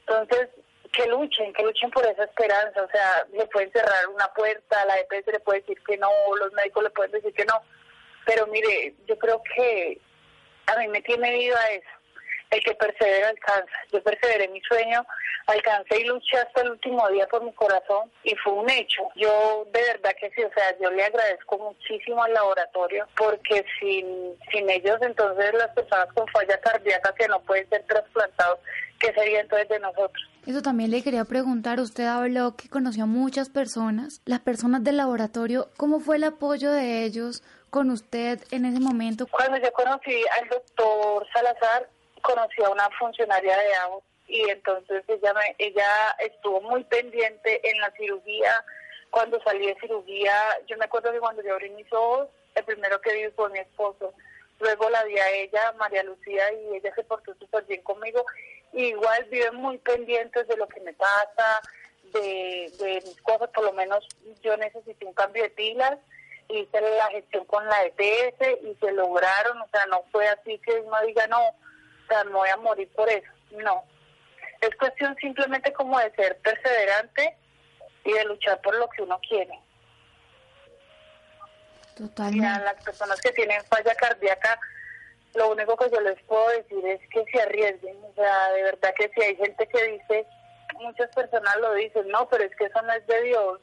Entonces, 0.00 0.48
que 0.92 1.06
luchen, 1.06 1.52
que 1.52 1.62
luchen 1.62 1.90
por 1.90 2.06
esa 2.06 2.24
esperanza, 2.24 2.82
o 2.82 2.88
sea, 2.90 3.26
le 3.32 3.46
pueden 3.46 3.70
cerrar 3.72 4.08
una 4.08 4.32
puerta, 4.34 4.84
la 4.86 4.98
EPS 5.00 5.26
le 5.26 5.40
puede 5.40 5.60
decir 5.60 5.78
que 5.86 5.96
no, 5.98 6.10
los 6.38 6.52
médicos 6.52 6.84
le 6.84 6.90
pueden 6.90 7.12
decir 7.12 7.34
que 7.34 7.44
no, 7.44 7.62
pero 8.24 8.46
mire, 8.46 8.94
yo 9.06 9.18
creo 9.18 9.42
que 9.54 10.00
a 10.66 10.76
mí 10.78 10.88
me 10.88 11.02
tiene 11.02 11.32
viva 11.32 11.60
eso, 11.70 11.88
el 12.50 12.60
que 12.62 12.74
persevera 12.74 13.28
alcanza. 13.28 13.72
Yo 13.92 14.02
perseveré 14.02 14.48
mi 14.48 14.60
sueño, 14.62 15.04
alcancé 15.46 16.00
y 16.00 16.04
luché 16.04 16.38
hasta 16.38 16.62
el 16.62 16.70
último 16.70 17.08
día 17.08 17.26
por 17.28 17.44
mi 17.44 17.52
corazón 17.52 18.10
y 18.24 18.34
fue 18.36 18.52
un 18.52 18.70
hecho. 18.70 19.02
Yo 19.16 19.66
de 19.72 19.80
verdad 19.80 20.14
que 20.20 20.30
sí, 20.30 20.42
o 20.42 20.52
sea, 20.52 20.76
yo 20.80 20.90
le 20.90 21.04
agradezco 21.04 21.58
muchísimo 21.58 22.22
al 22.22 22.32
laboratorio 22.32 23.06
porque 23.16 23.64
sin, 23.80 24.36
sin 24.50 24.68
ellos 24.70 24.98
entonces 25.00 25.54
las 25.54 25.68
personas 25.68 26.06
con 26.14 26.26
falla 26.28 26.58
cardíaca 26.60 27.14
que 27.14 27.28
no 27.28 27.40
pueden 27.40 27.68
ser 27.68 27.84
trasplantados, 27.86 28.58
¿qué 29.00 29.12
sería 29.12 29.40
entonces 29.40 29.68
de 29.68 29.78
nosotros? 29.80 30.24
Eso 30.46 30.62
también 30.62 30.92
le 30.92 31.02
quería 31.02 31.24
preguntar, 31.24 31.80
usted 31.80 32.06
habló 32.06 32.56
que 32.56 32.68
conoció 32.68 33.02
a 33.02 33.06
muchas 33.06 33.48
personas, 33.48 34.20
las 34.24 34.40
personas 34.40 34.84
del 34.84 34.96
laboratorio, 34.96 35.70
¿cómo 35.76 35.98
fue 35.98 36.16
el 36.16 36.24
apoyo 36.24 36.70
de 36.70 37.02
ellos 37.04 37.42
con 37.70 37.90
usted 37.90 38.40
en 38.52 38.64
ese 38.64 38.78
momento? 38.78 39.26
Cuando 39.26 39.58
yo 39.58 39.72
conocí 39.72 40.22
al 40.40 40.48
doctor 40.48 41.26
Salazar, 41.32 41.88
conocí 42.26 42.62
a 42.62 42.70
una 42.70 42.90
funcionaria 42.98 43.56
de 43.56 43.74
AO 43.76 44.02
y 44.26 44.50
entonces 44.50 45.04
ella, 45.06 45.32
me, 45.34 45.54
ella 45.58 46.16
estuvo 46.18 46.60
muy 46.62 46.82
pendiente 46.84 47.60
en 47.62 47.80
la 47.80 47.90
cirugía. 47.92 48.64
Cuando 49.10 49.40
salí 49.42 49.66
de 49.66 49.76
cirugía, 49.80 50.34
yo 50.66 50.76
me 50.76 50.86
acuerdo 50.86 51.12
que 51.12 51.20
cuando 51.20 51.42
yo 51.42 51.54
abrí 51.54 51.70
mis 51.70 51.90
ojos, 51.92 52.28
el 52.56 52.64
primero 52.64 53.00
que 53.00 53.14
vi 53.14 53.30
fue 53.36 53.48
mi 53.50 53.60
esposo. 53.60 54.12
Luego 54.58 54.90
la 54.90 55.04
vi 55.04 55.16
a 55.18 55.30
ella, 55.30 55.72
María 55.78 56.02
Lucía, 56.02 56.52
y 56.52 56.76
ella 56.76 56.92
se 56.94 57.04
portó 57.04 57.32
súper 57.34 57.64
bien 57.64 57.82
conmigo. 57.82 58.24
igual 58.72 59.24
vive 59.30 59.52
muy 59.52 59.78
pendientes 59.78 60.48
de 60.48 60.56
lo 60.56 60.66
que 60.66 60.80
me 60.80 60.92
pasa, 60.94 61.60
de, 62.12 62.72
de 62.78 63.02
mis 63.06 63.22
cosas. 63.22 63.48
Por 63.50 63.64
lo 63.64 63.72
menos 63.72 64.04
yo 64.42 64.56
necesité 64.56 65.06
un 65.06 65.14
cambio 65.14 65.44
de 65.44 65.50
pilas 65.50 65.98
hice 66.48 66.80
la 66.80 67.08
gestión 67.10 67.44
con 67.46 67.66
la 67.66 67.84
EPS 67.84 68.62
y 68.62 68.74
se 68.76 68.92
lograron, 68.92 69.60
o 69.60 69.68
sea, 69.68 69.84
no 69.86 70.04
fue 70.12 70.28
así 70.28 70.58
que 70.58 70.80
uno 70.80 70.96
diga, 71.04 71.26
no, 71.26 71.40
o 72.06 72.08
sea, 72.08 72.24
no 72.24 72.38
voy 72.38 72.48
a 72.48 72.56
morir 72.56 72.88
por 72.94 73.08
eso, 73.08 73.30
no. 73.50 73.84
Es 74.60 74.74
cuestión 74.76 75.14
simplemente 75.16 75.72
como 75.72 75.98
de 75.98 76.10
ser 76.12 76.38
perseverante 76.38 77.36
y 78.04 78.12
de 78.12 78.24
luchar 78.24 78.60
por 78.62 78.76
lo 78.78 78.88
que 78.88 79.02
uno 79.02 79.18
quiere. 79.28 79.58
Totalmente. 81.96 82.46
a 82.46 82.60
las 82.60 82.84
personas 82.84 83.20
que 83.20 83.32
tienen 83.32 83.62
falla 83.64 83.94
cardíaca, 83.94 84.60
lo 85.34 85.50
único 85.50 85.76
que 85.76 85.90
yo 85.90 86.00
les 86.00 86.20
puedo 86.24 86.48
decir 86.50 86.86
es 86.86 87.00
que 87.10 87.24
se 87.32 87.42
arriesguen. 87.42 87.96
O 88.04 88.14
sea, 88.14 88.50
de 88.50 88.62
verdad 88.62 88.94
que 88.98 89.10
si 89.14 89.22
hay 89.22 89.36
gente 89.36 89.66
que 89.66 89.84
dice, 89.92 90.26
muchas 90.74 91.10
personas 91.14 91.56
lo 91.56 91.74
dicen, 91.74 92.06
no, 92.08 92.28
pero 92.28 92.44
es 92.44 92.54
que 92.56 92.66
eso 92.66 92.82
no 92.82 92.92
es 92.92 93.06
de 93.06 93.22
Dios, 93.22 93.60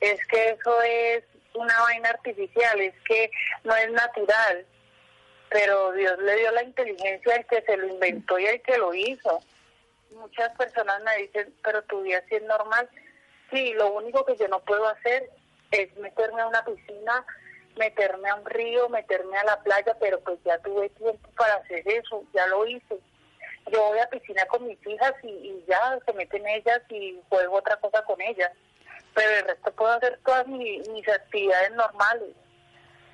es 0.00 0.26
que 0.26 0.50
eso 0.50 0.82
es 0.82 1.24
una 1.54 1.80
vaina 1.80 2.10
artificial, 2.10 2.80
es 2.80 2.94
que 3.06 3.30
no 3.64 3.74
es 3.74 3.90
natural 3.92 4.66
pero 5.50 5.92
Dios 5.92 6.18
le 6.18 6.36
dio 6.36 6.50
la 6.52 6.62
inteligencia 6.62 7.34
al 7.34 7.46
que 7.46 7.62
se 7.62 7.76
lo 7.76 7.86
inventó 7.86 8.38
y 8.38 8.46
al 8.46 8.60
que 8.62 8.78
lo 8.78 8.94
hizo. 8.94 9.40
Muchas 10.10 10.54
personas 10.56 11.02
me 11.02 11.16
dicen, 11.22 11.54
pero 11.62 11.82
tu 11.82 12.02
vida 12.02 12.22
sí 12.28 12.36
es 12.36 12.42
normal. 12.42 12.88
Sí, 13.50 13.72
lo 13.74 13.92
único 13.92 14.24
que 14.24 14.36
yo 14.36 14.48
no 14.48 14.60
puedo 14.60 14.88
hacer 14.88 15.30
es 15.70 15.94
meterme 15.96 16.40
a 16.40 16.48
una 16.48 16.64
piscina, 16.64 17.24
meterme 17.76 18.28
a 18.28 18.34
un 18.36 18.46
río, 18.46 18.88
meterme 18.88 19.36
a 19.38 19.44
la 19.44 19.62
playa, 19.62 19.96
pero 20.00 20.20
pues 20.20 20.38
ya 20.44 20.58
tuve 20.58 20.88
tiempo 20.90 21.28
para 21.36 21.54
hacer 21.54 21.86
eso, 21.86 22.24
ya 22.34 22.46
lo 22.46 22.66
hice. 22.66 22.98
Yo 23.70 23.82
voy 23.88 23.98
a 23.98 24.08
piscina 24.08 24.46
con 24.46 24.66
mis 24.66 24.84
hijas 24.86 25.12
y, 25.22 25.64
ya 25.68 25.98
se 26.04 26.12
meten 26.12 26.46
ellas 26.46 26.80
y 26.88 27.20
juego 27.28 27.56
otra 27.56 27.76
cosa 27.76 28.02
con 28.04 28.20
ellas. 28.20 28.50
Pero 29.14 29.30
el 29.30 29.44
resto 29.46 29.72
puedo 29.72 29.92
hacer 29.92 30.18
todas 30.24 30.46
mis 30.46 31.08
actividades 31.08 31.72
normales. 31.72 32.34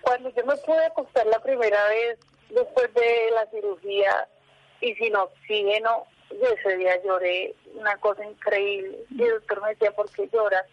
Cuando 0.02 0.28
yo 0.30 0.44
me 0.44 0.56
pude 0.56 0.84
acostar 0.84 1.26
la 1.26 1.38
primera 1.40 1.88
vez 1.88 2.18
después 2.50 2.92
de 2.94 3.30
la 3.34 3.46
cirugía 3.46 4.28
y 4.80 4.94
sin 4.94 5.14
oxígeno, 5.16 6.06
ese 6.30 6.76
día 6.76 7.02
lloré 7.02 7.54
una 7.74 7.96
cosa 7.98 8.24
increíble. 8.24 8.98
Y 9.10 9.22
el 9.22 9.30
doctor 9.30 9.62
me 9.62 9.70
decía, 9.70 9.92
¿por 9.92 10.10
qué 10.10 10.28
lloras? 10.32 10.64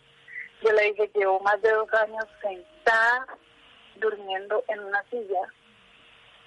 Yo 0.61 0.71
le 0.71 0.83
dije, 0.91 1.11
llevo 1.15 1.39
más 1.41 1.61
de 1.61 1.71
dos 1.71 1.93
años 1.93 2.25
sentada, 2.41 3.27
durmiendo 3.95 4.63
en 4.67 4.79
una 4.79 5.03
silla. 5.09 5.41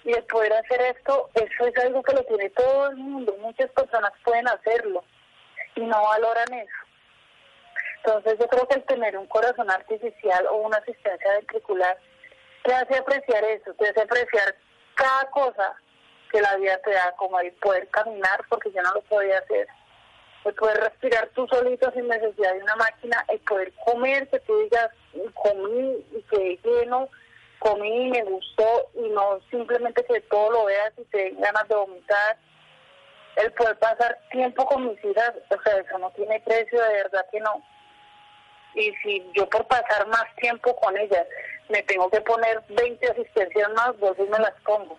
Y 0.05 0.13
el 0.13 0.25
poder 0.25 0.53
hacer 0.53 0.81
esto, 0.97 1.31
eso 1.35 1.67
es 1.67 1.85
algo 1.85 2.03
que 2.03 2.15
lo 2.15 2.25
tiene 2.25 2.51
todo 2.51 2.91
el 2.91 2.97
mundo. 2.97 3.37
Muchas 3.41 3.71
personas 3.71 4.13
pueden 4.25 4.49
hacerlo 4.49 5.05
y 5.77 5.81
no 5.83 6.03
valoran 6.03 6.53
eso. 6.53 6.83
Entonces 8.05 8.39
yo 8.41 8.49
creo 8.49 8.67
que 8.67 8.75
el 8.75 8.85
tener 8.85 9.17
un 9.17 9.27
corazón 9.27 9.71
artificial 9.71 10.47
o 10.49 10.57
una 10.57 10.79
asistencia 10.79 11.35
ventricular 11.37 11.97
te 12.63 12.75
hace 12.75 12.97
apreciar 12.97 13.45
eso, 13.45 13.75
te 13.75 13.89
hace 13.89 14.01
apreciar 14.01 14.55
cada 14.95 15.31
cosa 15.31 15.75
que 16.31 16.41
la 16.41 16.57
vida 16.57 16.79
te 16.79 16.93
da, 16.93 17.13
como 17.17 17.39
el 17.41 17.53
poder 17.55 17.89
caminar, 17.89 18.45
porque 18.49 18.73
yo 18.73 18.83
no 18.83 18.95
lo 18.95 19.03
podía 19.03 19.39
hacer, 19.39 19.67
el 20.45 20.55
poder 20.55 20.79
respirar 20.79 21.29
tú 21.35 21.47
solito 21.49 21.91
sin 21.93 22.09
necesidad 22.09 22.55
de 22.55 22.63
una 22.63 22.77
máquina, 22.77 23.25
el 23.29 23.39
poder 23.41 23.73
comer, 23.85 24.29
que 24.29 24.41
tú 24.41 24.59
digas, 24.61 24.91
comí 25.35 26.05
y 26.13 26.23
quedé 26.31 26.59
lleno, 26.65 27.09
comí 27.59 28.07
y 28.07 28.11
me 28.11 28.23
gustó, 28.25 28.91
y 28.95 29.09
no 29.11 29.41
simplemente 29.51 30.05
que 30.05 30.21
todo 30.23 30.51
lo 30.51 30.65
veas 30.65 30.93
y 30.97 31.05
te 31.05 31.19
den 31.19 31.41
ganas 31.41 31.69
de 31.69 31.75
vomitar, 31.75 32.37
el 33.37 33.53
poder 33.53 33.79
pasar 33.79 34.19
tiempo 34.31 34.65
con 34.67 34.89
mis 34.89 35.05
hijas, 35.05 35.33
o 35.49 35.63
sea, 35.63 35.79
eso 35.79 35.99
no 35.99 36.11
tiene 36.11 36.41
precio, 36.41 36.83
de 36.83 36.95
verdad 36.95 37.27
que 37.31 37.41
no. 37.41 37.63
Y 38.75 38.93
si 39.03 39.23
yo 39.35 39.49
por 39.49 39.67
pasar 39.67 40.07
más 40.09 40.25
tiempo 40.37 40.75
con 40.77 40.97
ellas 40.97 41.27
me 41.69 41.83
tengo 41.83 42.09
que 42.11 42.21
poner 42.21 42.63
20 42.69 43.11
asistencias 43.11 43.71
más, 43.75 43.99
vos 43.99 44.17
me 44.19 44.39
las 44.39 44.55
pongo. 44.65 44.97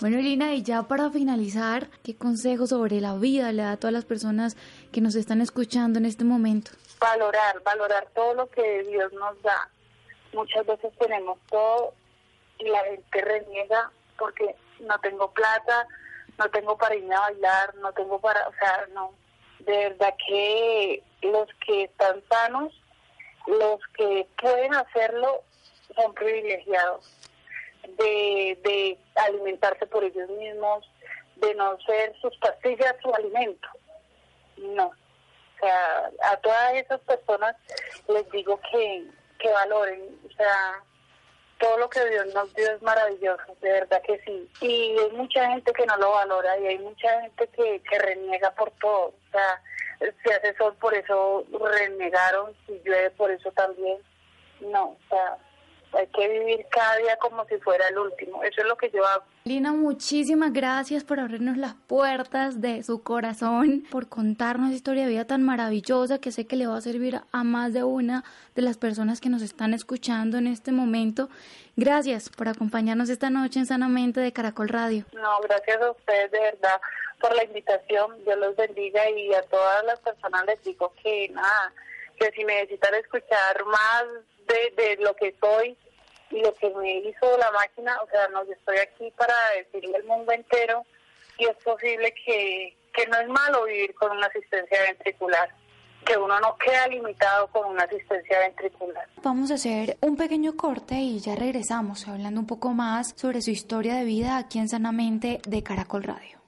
Bueno, 0.00 0.18
Lina, 0.18 0.54
y 0.54 0.62
ya 0.62 0.82
para 0.82 1.08
finalizar, 1.10 1.88
¿qué 2.02 2.16
consejo 2.16 2.66
sobre 2.66 3.00
la 3.00 3.14
vida 3.14 3.52
le 3.52 3.62
da 3.62 3.72
a 3.72 3.76
todas 3.76 3.94
las 3.94 4.04
personas 4.04 4.56
que 4.92 5.00
nos 5.00 5.14
están 5.14 5.40
escuchando 5.40 5.98
en 5.98 6.04
este 6.04 6.24
momento? 6.24 6.72
Valorar, 6.98 7.62
valorar 7.62 8.08
todo 8.14 8.34
lo 8.34 8.50
que 8.50 8.82
Dios 8.84 9.12
nos 9.12 9.40
da. 9.42 9.70
Muchas 10.32 10.66
veces 10.66 10.92
tenemos 10.98 11.38
todo 11.48 11.94
y 12.58 12.68
la 12.68 12.80
gente 12.84 13.20
reniega 13.20 13.90
porque 14.18 14.56
no 14.80 14.98
tengo 14.98 15.30
plata, 15.30 15.86
no 16.38 16.48
tengo 16.50 16.76
para 16.76 16.96
irme 16.96 17.14
a 17.14 17.20
bailar, 17.20 17.74
no 17.76 17.92
tengo 17.92 18.20
para, 18.20 18.48
o 18.48 18.52
sea, 18.54 18.86
no. 18.94 19.12
De 19.64 19.88
verdad 19.88 20.14
que 20.26 21.02
los 21.22 21.48
que 21.66 21.84
están 21.84 22.22
sanos 22.30 22.72
los 23.46 23.80
que 23.96 24.26
pueden 24.40 24.74
hacerlo 24.74 25.42
son 25.94 26.14
privilegiados 26.14 27.10
de, 27.98 28.58
de 28.64 28.98
alimentarse 29.16 29.86
por 29.86 30.02
ellos 30.02 30.28
mismos, 30.30 30.88
de 31.36 31.54
no 31.54 31.78
ser 31.80 32.14
sus 32.20 32.36
pastillas 32.38 32.96
su 33.02 33.14
alimento. 33.14 33.68
No. 34.56 34.86
O 34.86 35.58
sea, 35.60 36.10
a 36.22 36.36
todas 36.38 36.74
esas 36.74 37.00
personas 37.00 37.56
les 38.08 38.30
digo 38.30 38.58
que, 38.70 39.06
que 39.38 39.50
valoren, 39.50 40.18
o 40.26 40.32
sea, 40.36 40.82
todo 41.58 41.78
lo 41.78 41.88
que 41.88 42.04
Dios 42.08 42.26
nos 42.34 42.52
dio 42.54 42.70
es 42.70 42.82
maravilloso, 42.82 43.56
de 43.60 43.72
verdad 43.72 44.02
que 44.02 44.18
sí. 44.24 44.48
Y 44.60 44.98
hay 44.98 45.10
mucha 45.12 45.48
gente 45.50 45.72
que 45.72 45.86
no 45.86 45.96
lo 45.96 46.10
valora 46.12 46.58
y 46.58 46.66
hay 46.66 46.78
mucha 46.78 47.20
gente 47.22 47.48
que, 47.48 47.80
que 47.88 47.98
reniega 47.98 48.50
por 48.52 48.70
todo. 48.72 49.06
O 49.06 49.30
sea, 49.30 49.62
si 50.22 50.30
hace 50.30 50.54
sol 50.56 50.74
por 50.80 50.94
eso 50.94 51.44
renegaron, 51.50 52.54
si 52.66 52.80
llueve 52.84 53.10
por 53.10 53.30
eso 53.30 53.50
también. 53.52 53.98
No, 54.60 54.90
o 54.90 54.98
sea, 55.08 55.36
hay 55.96 56.06
que 56.08 56.28
vivir 56.28 56.66
cada 56.70 56.96
día 56.96 57.16
como 57.16 57.44
si 57.46 57.56
fuera 57.58 57.88
el 57.88 57.98
último. 57.98 58.42
Eso 58.42 58.60
es 58.60 58.66
lo 58.66 58.76
que 58.76 58.90
yo 58.90 59.06
hago. 59.06 59.24
Lina, 59.44 59.72
muchísimas 59.72 60.52
gracias 60.52 61.04
por 61.04 61.20
abrirnos 61.20 61.56
las 61.56 61.74
puertas 61.74 62.60
de 62.60 62.82
su 62.82 63.02
corazón, 63.02 63.84
por 63.90 64.08
contarnos 64.08 64.68
esta 64.68 64.76
historia 64.76 65.02
de 65.04 65.10
vida 65.10 65.26
tan 65.26 65.42
maravillosa 65.42 66.18
que 66.18 66.32
sé 66.32 66.46
que 66.46 66.56
le 66.56 66.66
va 66.66 66.76
a 66.76 66.80
servir 66.80 67.20
a 67.30 67.44
más 67.44 67.72
de 67.72 67.84
una 67.84 68.24
de 68.54 68.62
las 68.62 68.78
personas 68.78 69.20
que 69.20 69.28
nos 69.28 69.42
están 69.42 69.74
escuchando 69.74 70.38
en 70.38 70.46
este 70.46 70.72
momento. 70.72 71.28
Gracias 71.76 72.28
por 72.30 72.48
acompañarnos 72.48 73.10
esta 73.10 73.30
noche 73.30 73.58
en 73.58 73.66
Sanamente 73.66 74.20
de 74.20 74.32
Caracol 74.32 74.68
Radio. 74.68 75.04
No, 75.12 75.40
gracias 75.40 75.80
a 75.82 75.90
ustedes 75.90 76.30
de 76.30 76.40
verdad 76.40 76.80
por 77.20 77.34
la 77.34 77.44
invitación. 77.44 78.22
Dios 78.24 78.38
los 78.38 78.56
bendiga 78.56 79.08
y 79.10 79.34
a 79.34 79.42
todas 79.42 79.84
las 79.84 79.98
personas 80.00 80.46
les 80.46 80.62
digo 80.62 80.92
que 81.02 81.28
nada, 81.30 81.72
que 82.18 82.30
si 82.32 82.44
necesitan 82.44 82.94
escuchar 82.94 83.64
más 83.66 84.04
de, 84.46 84.82
de 84.82 84.96
lo 85.02 85.14
que 85.14 85.34
soy, 85.40 85.76
y 86.30 86.40
lo 86.40 86.52
que 86.54 86.68
me 86.70 86.98
hizo 86.98 87.38
la 87.38 87.50
máquina, 87.52 87.96
o 88.02 88.08
sea, 88.10 88.26
no, 88.28 88.42
estoy 88.42 88.78
aquí 88.78 89.12
para 89.16 89.34
decirle 89.56 89.96
al 89.96 90.04
mundo 90.04 90.32
entero 90.32 90.82
y 91.38 91.44
es 91.44 91.56
posible 91.62 92.12
que, 92.24 92.76
que 92.92 93.06
no 93.06 93.18
es 93.18 93.28
malo 93.28 93.64
vivir 93.64 93.94
con 93.94 94.10
una 94.16 94.26
asistencia 94.26 94.82
ventricular. 94.82 95.48
que 96.04 96.16
uno 96.16 96.38
no 96.40 96.56
queda 96.58 96.86
limitado 96.88 97.46
con 97.48 97.66
una 97.66 97.84
asistencia 97.84 98.38
ventricular. 98.40 99.06
Vamos 99.22 99.50
a 99.50 99.54
hacer 99.54 99.96
un 100.00 100.16
pequeño 100.16 100.56
corte 100.56 100.96
y 100.96 101.18
ya 101.20 101.34
regresamos 101.34 102.06
hablando 102.08 102.40
un 102.40 102.46
poco 102.46 102.70
más 102.70 103.14
sobre 103.16 103.40
su 103.40 103.50
historia 103.50 103.94
de 103.94 104.04
vida 104.04 104.36
aquí 104.36 104.58
en 104.58 104.68
Sanamente 104.68 105.40
de 105.46 105.62
Caracol 105.62 106.02
Radio. 106.02 106.38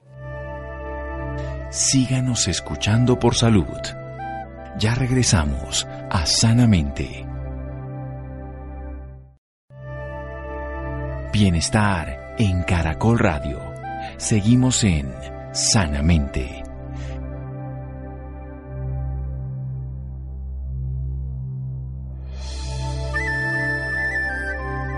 Síganos 1.71 2.47
escuchando 2.47 3.17
por 3.19 3.35
salud. 3.35 3.79
Ya 4.77 4.95
regresamos 4.95 5.85
a 6.09 6.25
Sanamente. 6.25 7.26
Bienestar 11.39 12.33
en 12.39 12.63
Caracol 12.63 13.19
Radio. 13.19 13.59
Seguimos 14.17 14.83
en 14.83 15.13
Sanamente. 15.51 16.63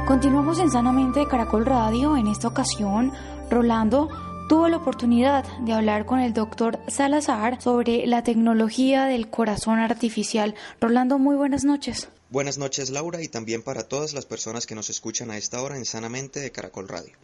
Continuamos 0.08 0.60
en 0.60 0.71
Sanamente 0.71 1.19
de 1.19 1.28
Caracol 1.28 1.65
Radio. 1.65 2.15
En 2.15 2.28
esta 2.28 2.47
ocasión, 2.47 3.12
Rolando 3.49 4.08
tuvo 4.47 4.69
la 4.69 4.78
oportunidad 4.78 5.43
de 5.60 5.73
hablar 5.73 6.06
con 6.06 6.21
el 6.21 6.34
doctor 6.34 6.80
Salazar 6.88 7.62
sobre 7.62 8.08
la 8.08 8.23
tecnología 8.23 9.08
del 9.08 9.30
corazón 9.30 9.80
artificial. 9.80 10.56
Rolando, 10.80 11.19
muy 11.19 11.36
buenas 11.36 11.65
noches. 11.65 12.10
Buenas 12.31 12.59
noches 12.59 12.91
Laura 12.91 13.23
y 13.23 13.27
también 13.27 13.63
para 13.63 13.87
todas 13.87 14.13
las 14.13 14.27
personas 14.27 14.67
que 14.67 14.75
nos 14.75 14.91
escuchan 14.91 15.31
a 15.31 15.37
esta 15.39 15.63
hora 15.63 15.77
en 15.77 15.85
Sanamente 15.85 16.39
de 16.39 16.51
Caracol 16.51 16.87
Radio. 16.87 17.15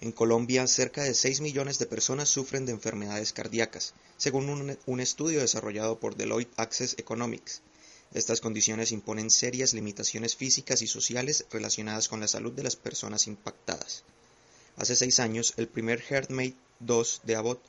En 0.00 0.10
Colombia, 0.10 0.66
cerca 0.66 1.02
de 1.02 1.12
6 1.12 1.42
millones 1.42 1.78
de 1.78 1.84
personas 1.84 2.30
sufren 2.30 2.64
de 2.64 2.72
enfermedades 2.72 3.34
cardíacas, 3.34 3.92
según 4.16 4.48
un, 4.86 5.00
estudio 5.00 5.40
desarrollado 5.40 6.00
por 6.00 6.16
Deloitte 6.16 6.54
Access 6.56 6.94
Economics. 6.96 7.60
Estas 8.14 8.40
condiciones 8.40 8.90
imponen 8.90 9.28
serias 9.28 9.74
limitaciones 9.74 10.34
físicas 10.34 10.80
y 10.80 10.86
sociales 10.86 11.44
relacionadas 11.50 12.08
con 12.08 12.20
la 12.20 12.26
salud 12.26 12.54
de 12.54 12.62
las 12.62 12.76
personas 12.76 13.26
impactadas. 13.26 14.02
Hace 14.78 14.96
seis 14.96 15.20
años, 15.20 15.52
el 15.58 15.68
primer 15.68 16.00
HeartMate 16.00 16.56
2 16.80 17.20
de 17.24 17.36
Abbott 17.36 17.60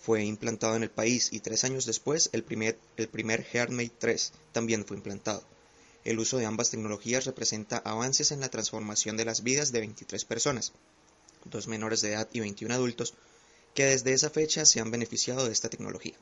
fue 0.00 0.22
implantado 0.22 0.76
en 0.76 0.84
el 0.84 0.90
país 0.90 1.30
y 1.32 1.40
tres 1.40 1.64
años 1.64 1.84
después, 1.84 2.30
el 2.32 2.44
primer, 2.44 2.78
el 2.96 3.08
primer 3.08 3.44
HeartMate 3.44 3.92
3 3.98 4.32
también 4.52 4.84
fue 4.84 4.98
implantado. 4.98 5.42
El 6.04 6.18
uso 6.18 6.38
de 6.38 6.46
ambas 6.46 6.70
tecnologías 6.70 7.26
representa 7.26 7.78
avances 7.78 8.30
en 8.32 8.40
la 8.40 8.48
transformación 8.48 9.16
de 9.16 9.24
las 9.24 9.42
vidas 9.42 9.72
de 9.72 9.80
23 9.80 10.24
personas, 10.24 10.72
dos 11.44 11.68
menores 11.68 12.00
de 12.00 12.12
edad 12.12 12.28
y 12.32 12.40
21 12.40 12.74
adultos, 12.74 13.14
que 13.74 13.84
desde 13.84 14.12
esa 14.12 14.30
fecha 14.30 14.64
se 14.64 14.80
han 14.80 14.90
beneficiado 14.90 15.44
de 15.44 15.52
esta 15.52 15.68
tecnología. 15.68 16.14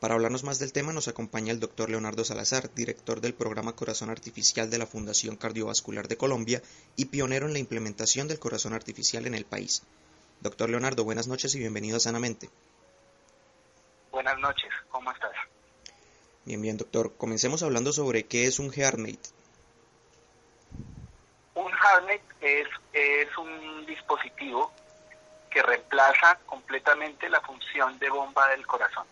Para 0.00 0.14
hablarnos 0.14 0.44
más 0.44 0.60
del 0.60 0.72
tema 0.72 0.92
nos 0.92 1.08
acompaña 1.08 1.52
el 1.52 1.58
doctor 1.58 1.90
Leonardo 1.90 2.24
Salazar, 2.24 2.72
director 2.72 3.20
del 3.20 3.34
programa 3.34 3.74
Corazón 3.74 4.10
Artificial 4.10 4.70
de 4.70 4.78
la 4.78 4.86
Fundación 4.86 5.36
Cardiovascular 5.36 6.06
de 6.06 6.16
Colombia 6.16 6.62
y 6.94 7.06
pionero 7.06 7.46
en 7.46 7.52
la 7.52 7.58
implementación 7.58 8.28
del 8.28 8.38
corazón 8.38 8.74
artificial 8.74 9.26
en 9.26 9.34
el 9.34 9.44
país. 9.44 9.82
Doctor 10.40 10.70
Leonardo, 10.70 11.02
buenas 11.02 11.26
noches 11.26 11.52
y 11.56 11.58
bienvenido 11.58 11.98
Sanamente. 11.98 12.48
Buenas 14.12 14.38
noches, 14.38 14.70
¿cómo 14.88 15.10
estás? 15.10 15.32
Bien, 16.48 16.62
bien, 16.62 16.78
doctor. 16.78 17.14
Comencemos 17.18 17.62
hablando 17.62 17.92
sobre 17.92 18.24
qué 18.24 18.46
es 18.46 18.58
un 18.58 18.72
HeartMate. 18.72 19.18
Un 21.54 21.70
HeartMate 21.70 22.22
es, 22.40 23.36
un 23.36 23.84
dispositivo 23.84 24.72
que 25.50 25.60
reemplaza 25.60 26.38
completamente 26.46 27.28
la 27.28 27.42
función 27.42 27.98
de 27.98 28.08
bomba 28.08 28.48
del 28.48 28.66
corazón 28.66 29.04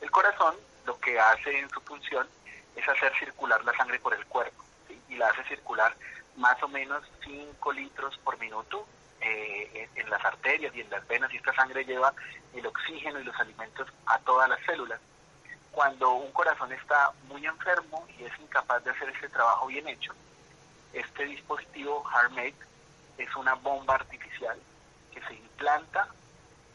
el 0.00 0.10
corazón 0.12 0.54
lo 0.86 0.96
que 1.00 1.18
hace 1.18 1.58
en 1.58 1.68
su 1.70 1.80
función 1.80 2.28
es 2.76 2.88
hacer 2.88 3.12
circular 3.18 3.64
la 3.64 3.76
sangre 3.76 3.98
por 3.98 4.14
el 4.14 4.24
cuerpo 4.26 4.62
y 5.08 5.16
la 5.16 5.26
hace 5.30 5.42
circular 5.48 5.92
más 6.36 6.62
o 6.62 6.68
menos 6.68 7.02
5 7.24 7.72
litros 7.72 8.16
por 8.18 8.38
minuto 8.38 8.86
eh, 9.20 9.88
en, 9.96 10.08
las 10.08 10.24
arterias 10.24 10.72
y 10.76 10.82
en 10.82 10.90
las 10.90 11.06
venas 11.08 11.32
y 11.32 11.38
esta 11.38 11.52
sangre 11.54 11.84
lleva 11.84 12.14
el 12.54 12.64
oxígeno 12.64 13.18
y 13.18 13.24
los 13.24 13.34
alimentos 13.40 13.88
a 14.06 14.20
todas 14.20 14.48
las 14.48 14.60
células. 14.64 15.00
Cuando 15.72 16.12
un 16.14 16.32
corazón 16.32 16.72
está 16.72 17.12
muy 17.28 17.46
enfermo 17.46 18.06
y 18.18 18.24
es 18.24 18.32
incapaz 18.40 18.82
de 18.84 18.90
hacer 18.90 19.08
ese 19.10 19.28
trabajo 19.28 19.66
bien 19.66 19.86
hecho, 19.88 20.12
este 20.92 21.24
dispositivo 21.24 22.04
HeartMate 22.10 22.56
es 23.18 23.34
una 23.36 23.54
bomba 23.54 23.94
artificial 23.94 24.58
que 25.12 25.20
se 25.22 25.34
implanta 25.34 26.08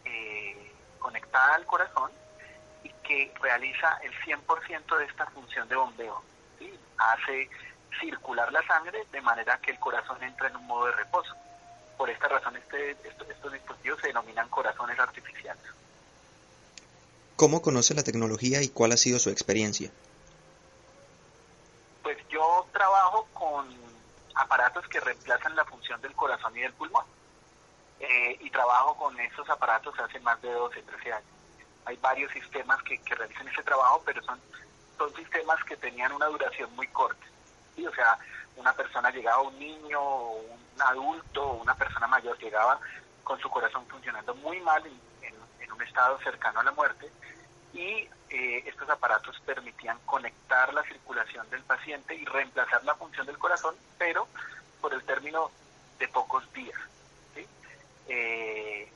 eh, 0.06 0.71
conectada 0.99 1.56
al 1.56 1.65
corazón 1.65 2.12
que 3.03 3.34
realiza 3.41 3.99
el 4.01 4.13
100% 4.21 4.97
de 4.97 5.06
esta 5.06 5.25
función 5.27 5.67
de 5.67 5.75
bombeo. 5.75 6.23
Hace 6.97 7.49
circular 7.99 8.51
la 8.51 8.65
sangre 8.65 9.06
de 9.12 9.21
manera 9.21 9.58
que 9.60 9.71
el 9.71 9.79
corazón 9.79 10.21
entra 10.23 10.47
en 10.47 10.56
un 10.56 10.65
modo 10.65 10.88
de 10.88 10.93
reposo. 10.93 11.36
Por 11.97 12.10
esta 12.10 12.27
razón 12.27 12.56
este, 12.56 12.91
estos, 13.03 13.27
dispositivos 13.51 13.99
se 14.01 14.08
denominan 14.08 14.49
corazones 14.49 14.97
artificiales. 14.97 15.63
¿Cómo 17.43 17.62
conoce 17.62 17.93
la 17.93 18.03
tecnología 18.03 18.62
y 18.62 18.69
cuál 18.69 18.93
ha 18.93 18.97
sido 18.97 19.19
su 19.19 19.29
experiencia? 19.29 19.91
Pues 22.01 22.17
yo 22.29 22.65
trabajo 22.71 23.27
con 23.34 23.67
aparatos 24.34 24.88
que 24.88 25.01
reemplazan 25.01 25.53
la 25.53 25.65
función 25.65 25.99
del 25.99 26.13
corazón 26.13 26.56
y 26.56 26.62
del 26.62 26.71
pulmón. 26.71 27.03
Eh, 27.99 28.38
y 28.39 28.49
trabajo 28.49 28.95
con 28.95 29.19
esos 29.19 29.49
aparatos 29.49 29.93
hace 29.99 30.21
más 30.21 30.41
de 30.41 30.53
12, 30.53 30.84
13 30.84 31.12
años 31.12 31.27
hay 31.84 31.97
varios 31.97 32.32
sistemas 32.32 32.82
que, 32.84 32.97
realizan 33.13 33.45
ese 33.49 33.63
trabajo, 33.63 34.01
pero 34.06 34.23
son, 34.23 34.39
son 34.97 35.13
sistemas 35.13 35.62
que 35.65 35.75
tenían 35.75 36.13
una 36.13 36.27
duración 36.27 36.73
muy 36.77 36.88
corta. 36.88 37.25
¿sí? 37.75 37.86
O 37.86 37.93
sea, 37.93 38.17
una 38.56 38.71
persona 38.71 39.12
llegaba, 39.12 39.41
un 39.41 39.60
niño, 39.60 40.01
un 40.01 40.82
adulto, 40.82 41.45
una 41.56 41.75
persona 41.75 42.08
mayor 42.08 42.38
llegaba 42.39 42.79
con 43.25 43.38
su 43.41 43.49
corazón 43.49 43.86
funcionando 43.88 44.34
muy 44.36 44.62
mal 44.62 44.82
en, 44.86 45.73
un 45.73 45.82
estado 45.82 46.17
cercano 46.19 46.60
a 46.60 46.63
la 46.63 46.71
muerte 46.71 47.12
y 47.73 48.07
eh, 48.29 48.63
estos 48.65 48.89
aparatos 48.89 49.39
permitían 49.45 49.97
conectar 50.05 50.73
la 50.73 50.83
circulación 50.83 51.49
del 51.49 51.63
paciente 51.63 52.15
y 52.15 52.25
reemplazar 52.25 52.83
la 52.83 52.95
función 52.95 53.25
del 53.25 53.38
corazón, 53.38 53.75
pero 53.97 54.27
por 54.79 54.93
el 54.93 55.03
término 55.03 55.51
de 55.99 56.07
pocos 56.07 56.51
días. 56.53 56.79
Eh, 58.07 58.91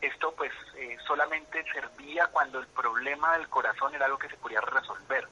esto 0.00 0.32
pues 0.36 0.52
eh, 0.76 0.96
solamente 1.06 1.64
servía 1.72 2.26
cuando 2.28 2.58
el 2.58 2.66
problema 2.66 3.36
del 3.38 3.48
corazón 3.48 3.94
era 3.94 4.06
algo 4.06 4.18
que 4.18 4.28
se 4.28 4.36
podía 4.36 4.60
resolver, 4.60 5.26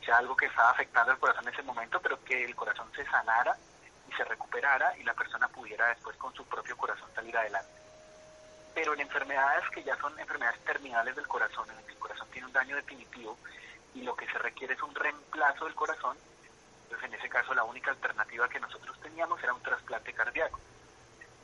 o 0.00 0.04
sea, 0.04 0.18
algo 0.18 0.36
que 0.36 0.46
estaba 0.46 0.70
afectando 0.70 1.12
al 1.12 1.18
corazón 1.18 1.46
en 1.46 1.54
ese 1.54 1.62
momento, 1.62 2.00
pero 2.00 2.22
que 2.24 2.44
el 2.44 2.56
corazón 2.56 2.90
se 2.94 3.04
sanara 3.06 3.56
y 4.10 4.12
se 4.14 4.24
recuperara 4.24 4.96
y 4.98 5.04
la 5.04 5.14
persona 5.14 5.48
pudiera 5.48 5.88
después 5.88 6.16
con 6.16 6.34
su 6.34 6.44
propio 6.46 6.76
corazón 6.76 7.08
salir 7.14 7.36
adelante. 7.36 7.81
Pero 8.74 8.94
en 8.94 9.00
enfermedades 9.00 9.68
que 9.70 9.82
ya 9.82 9.96
son 9.96 10.18
enfermedades 10.18 10.60
terminales 10.64 11.14
del 11.16 11.26
corazón, 11.26 11.68
en 11.70 11.76
las 11.76 11.84
que 11.84 11.92
el 11.92 11.98
corazón 11.98 12.28
tiene 12.30 12.46
un 12.46 12.52
daño 12.52 12.76
definitivo 12.76 13.38
y 13.94 14.02
lo 14.02 14.16
que 14.16 14.26
se 14.26 14.38
requiere 14.38 14.74
es 14.74 14.82
un 14.82 14.94
reemplazo 14.94 15.66
del 15.66 15.74
corazón, 15.74 16.16
pues 16.88 17.02
en 17.02 17.14
ese 17.14 17.28
caso 17.28 17.54
la 17.54 17.64
única 17.64 17.90
alternativa 17.90 18.48
que 18.48 18.60
nosotros 18.60 18.98
teníamos 19.00 19.42
era 19.42 19.52
un 19.52 19.62
trasplante 19.62 20.12
cardíaco 20.12 20.60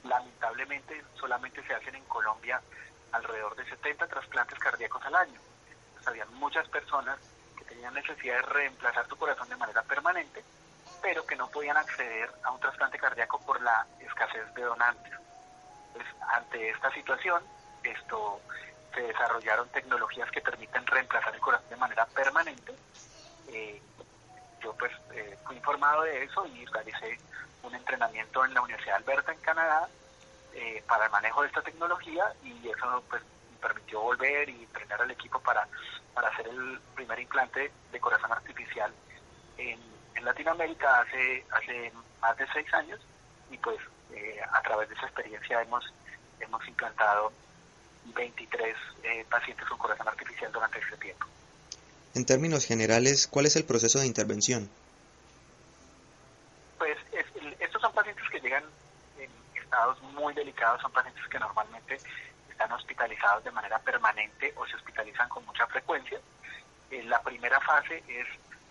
lamentablemente 0.04 1.04
solamente 1.18 1.62
se 1.64 1.74
hacen 1.74 1.94
en 1.94 2.04
Colombia 2.04 2.60
alrededor 3.12 3.56
de 3.56 3.64
70 3.64 4.06
trasplantes 4.06 4.58
cardíacos 4.58 5.04
al 5.04 5.14
año. 5.14 5.40
había 6.06 6.24
muchas 6.26 6.66
personas 6.68 7.18
que 7.56 7.64
tenían 7.64 7.92
necesidad 7.94 8.36
de 8.36 8.42
reemplazar 8.42 9.06
su 9.08 9.16
corazón 9.16 9.48
de 9.48 9.56
manera 9.56 9.82
permanente, 9.82 10.42
pero 11.02 11.26
que 11.26 11.36
no 11.36 11.48
podían 11.48 11.76
acceder 11.76 12.30
a 12.44 12.50
un 12.50 12.60
trasplante 12.60 12.98
cardíaco 12.98 13.40
por 13.44 13.60
la 13.60 13.86
escasez 14.00 14.54
de 14.54 14.62
donantes. 14.62 15.12
Pues, 15.92 16.06
ante 16.34 16.70
esta 16.70 16.90
situación, 16.92 17.42
esto 17.82 18.40
se 18.94 19.02
desarrollaron 19.02 19.68
tecnologías 19.68 20.30
que 20.30 20.40
permiten 20.40 20.86
reemplazar 20.86 21.34
el 21.34 21.40
corazón 21.40 21.68
de 21.70 21.76
manera 21.76 22.06
permanente. 22.06 22.74
Eh, 23.48 23.80
yo 24.62 24.74
pues 24.74 24.92
eh, 25.12 25.38
fui 25.46 25.56
informado 25.56 26.02
de 26.02 26.24
eso 26.24 26.46
y 26.46 26.64
realicé 26.66 27.18
un 27.62 27.74
entrenamiento 27.74 28.44
en 28.44 28.54
la 28.54 28.62
Universidad 28.62 28.98
de 28.98 29.04
Alberta 29.04 29.32
en 29.32 29.40
Canadá 29.40 29.88
eh, 30.54 30.82
para 30.86 31.06
el 31.06 31.10
manejo 31.10 31.42
de 31.42 31.48
esta 31.48 31.62
tecnología 31.62 32.24
y 32.42 32.68
eso 32.68 33.02
pues 33.08 33.22
me 33.52 33.58
permitió 33.58 34.00
volver 34.00 34.48
y 34.48 34.64
entrenar 34.64 35.02
al 35.02 35.10
equipo 35.10 35.38
para, 35.40 35.66
para 36.14 36.28
hacer 36.28 36.48
el 36.48 36.80
primer 36.94 37.18
implante 37.20 37.70
de 37.92 38.00
corazón 38.00 38.32
artificial 38.32 38.92
en, 39.56 39.80
en 40.14 40.24
Latinoamérica 40.24 41.00
hace, 41.00 41.44
hace 41.52 41.92
más 42.20 42.36
de 42.36 42.46
seis 42.52 42.72
años 42.74 43.00
y 43.50 43.58
pues 43.58 43.78
eh, 44.14 44.40
a 44.52 44.62
través 44.62 44.88
de 44.88 44.94
esa 44.94 45.06
experiencia 45.06 45.62
hemos, 45.62 45.84
hemos 46.40 46.66
implantado 46.68 47.32
23 48.14 48.76
eh, 49.02 49.26
pacientes 49.28 49.66
con 49.68 49.78
corazón 49.78 50.08
artificial 50.08 50.50
durante 50.52 50.78
este 50.78 50.96
tiempo. 50.96 51.26
En 52.14 52.24
términos 52.24 52.66
generales, 52.66 53.26
¿cuál 53.26 53.46
es 53.46 53.56
el 53.56 53.64
proceso 53.64 53.98
de 54.00 54.06
intervención? 54.06 54.70
muy 60.18 60.34
delicados, 60.34 60.82
son 60.82 60.92
pacientes 60.92 61.26
que 61.28 61.38
normalmente 61.38 61.98
están 62.50 62.70
hospitalizados 62.72 63.44
de 63.44 63.50
manera 63.50 63.78
permanente 63.78 64.52
o 64.56 64.66
se 64.66 64.76
hospitalizan 64.76 65.28
con 65.28 65.44
mucha 65.46 65.66
frecuencia 65.66 66.20
Eh, 66.90 67.02
la 67.04 67.20
primera 67.22 67.60
fase 67.60 68.02
es 68.08 68.26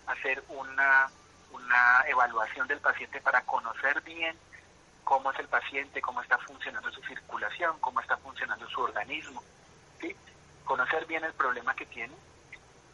hacer 0.08 0.44
una, 0.50 1.08
una 1.52 2.04
evaluación 2.08 2.68
del 2.68 2.80
paciente 2.80 3.22
para 3.22 3.42
conocer 3.42 4.02
bien 4.02 4.36
cómo 5.08 5.32
es 5.32 5.40
el 5.40 5.48
paciente, 5.48 6.02
cómo 6.02 6.22
está 6.22 6.38
funcionando 6.40 6.92
su 6.92 7.02
circulación, 7.04 7.80
cómo 7.80 8.02
está 8.02 8.18
funcionando 8.18 8.68
su 8.68 8.82
organismo, 8.82 9.42
¿sí? 10.02 10.14
conocer 10.66 11.06
bien 11.06 11.24
el 11.24 11.32
problema 11.32 11.74
que 11.74 11.86
tiene 11.86 12.14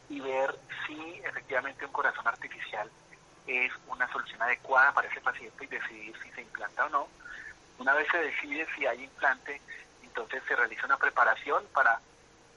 y 0.10 0.19
ver 0.19 0.56
si 0.86 1.21
efectivamente 1.26 1.88
un 1.88 1.91
corazón 1.91 2.28
artificial 2.28 2.88
es 3.47 3.71
una 3.88 4.08
solución 4.12 4.39
adecuada 4.43 4.93
para 4.93 5.08
ese 5.08 5.21
paciente 5.21 5.65
y 5.65 5.67
decidir 5.67 6.15
si 6.21 6.30
se 6.34 6.41
implanta 6.43 6.86
o 6.86 6.89
no. 6.89 7.08
Una 7.80 7.95
vez 7.95 8.08
se 8.12 8.19
decide 8.19 8.67
si 8.76 8.86
hay 8.86 9.06
implante, 9.06 9.60
entonces 10.04 10.43
se 10.47 10.56
realiza 10.56 10.86
una 10.86 10.97
preparación 10.97 11.65
para 11.73 11.99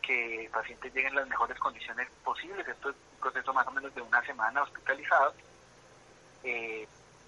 que 0.02 0.44
el 0.44 0.50
paciente 0.50 0.90
llegue 0.90 1.08
en 1.08 1.14
las 1.14 1.28
mejores 1.28 1.58
condiciones 1.58 2.10
posibles. 2.22 2.68
Esto 2.68 2.90
es 2.90 2.96
un 3.14 3.20
proceso 3.20 3.54
más 3.54 3.66
o 3.66 3.70
menos 3.70 3.94
de 3.94 4.02
una 4.02 4.22
semana 4.26 4.64
hospitalizado. 4.64 5.32
Eh, 6.44 6.86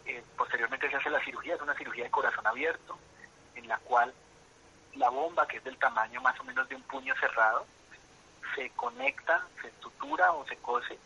eh, 0.09 0.25
posteriormente 0.39 0.89
se 0.89 0.97
hace 0.97 1.11
la 1.11 1.23
cirugía, 1.23 1.55
es 1.55 1.61
una 1.61 1.75
cirugía 1.75 2.05
de 2.05 2.11
corazón 2.11 2.47
abierto, 2.47 2.99
en 3.55 3.69
la 3.69 3.77
cual 3.79 4.13
la 4.95 5.11
bomba, 5.11 5.47
que 5.47 5.59
es 5.59 5.65
del 5.65 5.77
tamaño 5.77 6.23
más 6.23 6.39
o 6.41 6.45
menos 6.45 6.67
de 6.67 6.77
un 6.77 6.83
puño 6.83 7.15
cerrado, 7.21 7.67
se 8.55 8.71
conecta, 8.71 9.47
se 9.61 9.69
estructura 9.69 10.33
o 10.33 10.47
se 10.47 10.57
cose 10.57 10.99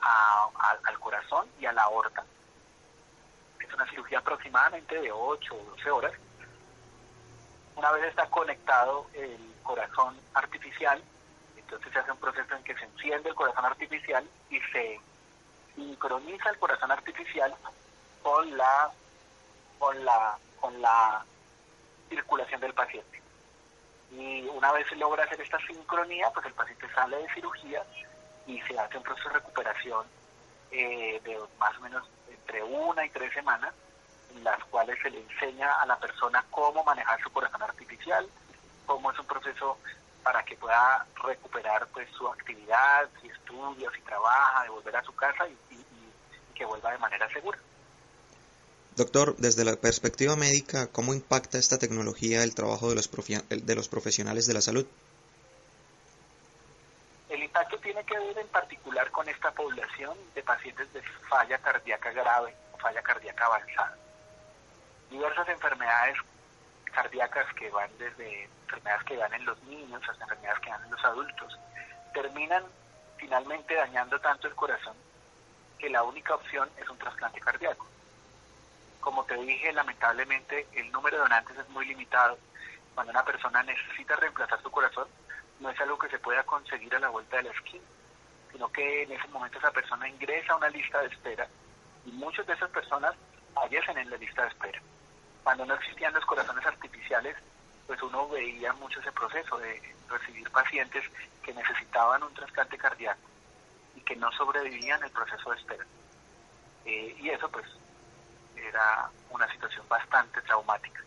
al 0.00 0.98
corazón 0.98 1.46
y 1.60 1.64
a 1.64 1.72
la 1.72 1.84
aorta. 1.84 2.24
Es 3.58 3.72
una 3.72 3.88
cirugía 3.88 4.18
aproximadamente 4.18 5.00
de 5.00 5.10
8 5.10 5.54
o 5.54 5.70
12 5.76 5.90
horas. 5.90 6.12
Una 7.74 7.90
vez 7.92 8.04
está 8.04 8.26
conectado 8.26 9.06
el 9.14 9.54
corazón 9.62 10.14
artificial, 10.34 11.02
entonces 11.56 11.90
se 11.90 11.98
hace 11.98 12.12
un 12.12 12.18
proceso 12.18 12.54
en 12.54 12.64
que 12.64 12.74
se 12.74 12.84
enciende 12.84 13.30
el 13.30 13.34
corazón 13.34 13.64
artificial 13.64 14.28
y 14.50 14.60
se 14.72 15.00
sincroniza 15.74 16.50
el 16.50 16.58
corazón 16.58 16.90
artificial 16.90 17.56
con 18.22 18.56
la 18.56 18.90
con 19.78 20.04
la 20.04 20.38
con 20.60 20.80
la 20.80 21.24
circulación 22.08 22.60
del 22.60 22.74
paciente. 22.74 23.20
Y 24.12 24.42
una 24.48 24.72
vez 24.72 24.86
se 24.88 24.96
logra 24.96 25.24
hacer 25.24 25.40
esta 25.40 25.58
sincronía, 25.66 26.30
pues 26.30 26.46
el 26.46 26.52
paciente 26.52 26.86
sale 26.94 27.16
de 27.16 27.34
cirugía 27.34 27.82
y 28.46 28.60
se 28.62 28.78
hace 28.78 28.98
un 28.98 29.02
proceso 29.02 29.28
de 29.28 29.34
recuperación 29.36 30.06
eh, 30.70 31.20
de 31.24 31.38
más 31.58 31.76
o 31.78 31.80
menos 31.80 32.06
entre 32.28 32.62
una 32.62 33.04
y 33.04 33.10
tres 33.10 33.32
semanas, 33.32 33.72
en 34.34 34.44
las 34.44 34.62
cuales 34.64 34.98
se 35.02 35.10
le 35.10 35.20
enseña 35.20 35.72
a 35.80 35.86
la 35.86 35.96
persona 35.98 36.44
cómo 36.50 36.84
manejar 36.84 37.20
su 37.22 37.30
corazón 37.30 37.62
artificial, 37.62 38.28
cómo 38.86 39.10
es 39.10 39.18
un 39.18 39.26
proceso 39.26 39.78
para 40.22 40.44
que 40.44 40.56
pueda 40.56 41.06
recuperar 41.24 41.86
pues 41.88 42.08
su 42.10 42.28
actividad, 42.28 43.08
si 43.20 43.28
estudia, 43.28 43.90
si 43.90 44.00
trabaja, 44.02 44.62
de 44.64 44.68
volver 44.68 44.96
a 44.96 45.02
su 45.02 45.14
casa 45.14 45.48
y 45.48 45.56
que 46.54 46.64
vuelva 46.64 46.92
de 46.92 46.98
manera 46.98 47.28
segura. 47.30 47.58
Doctor, 48.94 49.36
desde 49.38 49.64
la 49.64 49.76
perspectiva 49.76 50.36
médica, 50.36 50.86
¿cómo 50.92 51.14
impacta 51.14 51.56
esta 51.56 51.78
tecnología 51.78 52.42
el 52.42 52.54
trabajo 52.54 52.90
de 52.90 52.94
los, 52.94 53.08
profesionales 53.88 54.46
de 54.46 54.52
la 54.52 54.60
salud? 54.60 54.86
El 57.30 57.42
impacto 57.42 57.78
tiene 57.78 58.04
que 58.04 58.18
ver 58.18 58.36
en 58.36 58.48
particular 58.48 59.10
con 59.10 59.26
esta 59.30 59.50
población 59.52 60.14
de 60.34 60.42
pacientes 60.42 60.92
de 60.92 61.00
falla 61.26 61.56
cardíaca 61.56 62.12
grave 62.12 62.54
o 62.74 62.76
falla 62.76 63.00
cardíaca 63.00 63.46
avanzada. 63.46 63.96
Diversas 65.08 65.48
enfermedades 65.48 66.18
cardíacas 66.92 67.46
que 67.54 67.70
van 67.70 67.90
desde 67.96 68.44
enfermedades 68.64 69.04
que 69.04 69.16
van 69.16 69.32
en 69.32 69.46
los 69.46 69.62
niños 69.62 70.02
hasta 70.06 70.24
enfermedades 70.24 70.60
que 70.60 70.68
van 70.68 70.84
en 70.84 70.90
los 70.90 71.02
adultos, 71.02 71.58
terminan 72.12 72.64
finalmente 73.16 73.74
dañando 73.74 74.20
tanto 74.20 74.48
el 74.48 74.54
corazón 74.54 74.96
que 75.78 75.88
la 75.88 76.02
única 76.02 76.34
opción 76.34 76.68
es 76.76 76.86
un 76.90 76.98
trasplante 76.98 77.40
cardíaco. 77.40 77.91
Como 79.02 79.24
te 79.24 79.34
dije, 79.34 79.72
lamentablemente 79.72 80.68
el 80.74 80.92
número 80.92 81.16
de 81.16 81.24
donantes 81.24 81.58
es 81.58 81.68
muy 81.70 81.84
limitado. 81.84 82.38
Cuando 82.94 83.10
una 83.10 83.24
persona 83.24 83.60
necesita 83.64 84.14
reemplazar 84.14 84.62
su 84.62 84.70
corazón, 84.70 85.08
no 85.58 85.70
es 85.70 85.80
algo 85.80 85.98
que 85.98 86.08
se 86.08 86.20
pueda 86.20 86.44
conseguir 86.44 86.94
a 86.94 87.00
la 87.00 87.08
vuelta 87.08 87.38
de 87.38 87.42
la 87.42 87.50
esquina, 87.50 87.82
sino 88.52 88.70
que 88.70 89.02
en 89.02 89.10
ese 89.10 89.26
momento 89.26 89.58
esa 89.58 89.72
persona 89.72 90.08
ingresa 90.08 90.52
a 90.52 90.56
una 90.56 90.68
lista 90.68 91.00
de 91.00 91.08
espera 91.08 91.48
y 92.06 92.12
muchas 92.12 92.46
de 92.46 92.52
esas 92.52 92.70
personas 92.70 93.16
fallecen 93.52 93.98
en 93.98 94.08
la 94.08 94.16
lista 94.18 94.42
de 94.42 94.48
espera. 94.50 94.80
Cuando 95.42 95.66
no 95.66 95.74
existían 95.74 96.14
los 96.14 96.24
corazones 96.24 96.64
artificiales, 96.64 97.36
pues 97.88 98.00
uno 98.04 98.28
veía 98.28 98.72
mucho 98.74 99.00
ese 99.00 99.10
proceso 99.10 99.58
de 99.58 99.82
recibir 100.08 100.48
pacientes 100.52 101.02
que 101.42 101.52
necesitaban 101.52 102.22
un 102.22 102.32
trasplante 102.34 102.78
cardíaco 102.78 103.28
y 103.96 104.00
que 104.02 104.14
no 104.14 104.30
sobrevivían 104.30 105.02
el 105.02 105.10
proceso 105.10 105.50
de 105.50 105.56
espera. 105.56 105.84
Eh, 106.84 107.16
y 107.18 107.30
eso 107.30 107.48
pues 107.50 107.66
era 108.68 109.10
una 109.30 109.50
situación 109.50 109.86
bastante 109.88 110.40
traumática. 110.42 111.00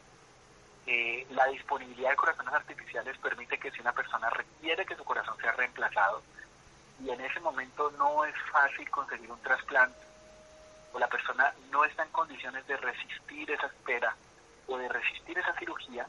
Eh, 0.88 1.26
la 1.32 1.46
disponibilidad 1.48 2.12
de 2.12 2.16
corazones 2.16 2.54
artificiales 2.54 3.18
permite 3.18 3.58
que 3.58 3.72
si 3.72 3.82
una 3.82 3.94
persona 3.94 4.30
requiere 4.30 4.86
que 4.86 4.96
su 4.96 5.04
corazón 5.04 5.36
sea 5.42 5.52
reemplazado 5.54 6.22
y 7.04 7.10
en 7.10 7.22
ese 7.22 7.40
momento 7.40 7.92
no 7.98 8.24
es 8.24 8.36
fácil 8.52 8.90
conseguir 8.90 9.32
un 9.32 9.42
trasplante 9.42 10.06
o 10.94 11.00
la 11.00 11.08
persona 11.08 11.54
no 11.72 11.84
está 11.84 12.04
en 12.04 12.10
condiciones 12.10 12.66
de 12.68 12.78
resistir 12.78 13.52
esa 13.52 13.68
espera 13.68 14.16
o 14.68 14.78
de 14.78 14.88
resistir 14.88 15.38
esa 15.38 15.54
cirugía, 15.58 16.08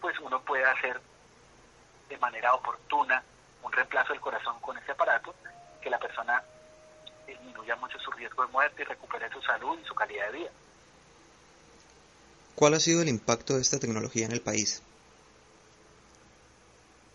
pues 0.00 0.18
uno 0.20 0.40
puede 0.40 0.64
hacer 0.64 1.00
de 2.08 2.18
manera 2.18 2.54
oportuna 2.54 3.22
un 3.62 3.72
reemplazo 3.72 4.12
del 4.12 4.20
corazón 4.20 4.60
con 4.60 4.76
ese 4.78 4.92
aparato, 4.92 5.34
que 5.80 5.90
la 5.90 5.98
persona 5.98 6.42
disminuya 7.26 7.76
mucho 7.76 7.98
su 7.98 8.10
riesgo 8.12 8.44
de 8.44 8.52
muerte 8.52 8.82
y 8.82 8.84
recupere 8.84 9.30
su 9.30 9.40
salud 9.42 9.78
y 9.78 9.84
su 9.84 9.94
calidad 9.94 10.26
de 10.26 10.38
vida. 10.38 10.50
¿Cuál 12.58 12.74
ha 12.74 12.80
sido 12.80 13.02
el 13.02 13.08
impacto 13.08 13.54
de 13.54 13.60
esta 13.60 13.78
tecnología 13.78 14.26
en 14.26 14.32
el 14.32 14.40
país? 14.40 14.82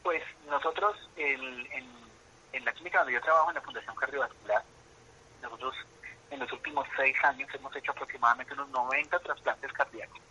Pues 0.01 0.23
nosotros 0.47 0.95
en, 1.17 2.63
la 2.63 2.71
clínica 2.71 2.99
donde 2.99 3.11
yo 3.11 3.19
trabajo, 3.19 3.49
en 3.49 3.55
la 3.55 3.61
Fundación 3.61 3.93
Cardiovascular, 3.93 4.63
nosotros 5.41 5.75
en 6.31 6.39
los 6.39 6.49
últimos 6.53 6.87
seis 6.95 7.17
años 7.25 7.49
hemos 7.53 7.75
hecho 7.75 7.91
aproximadamente 7.91 8.53
unos 8.53 8.69
90 8.69 9.19
trasplantes 9.19 9.73
cardíacos. 9.73 10.21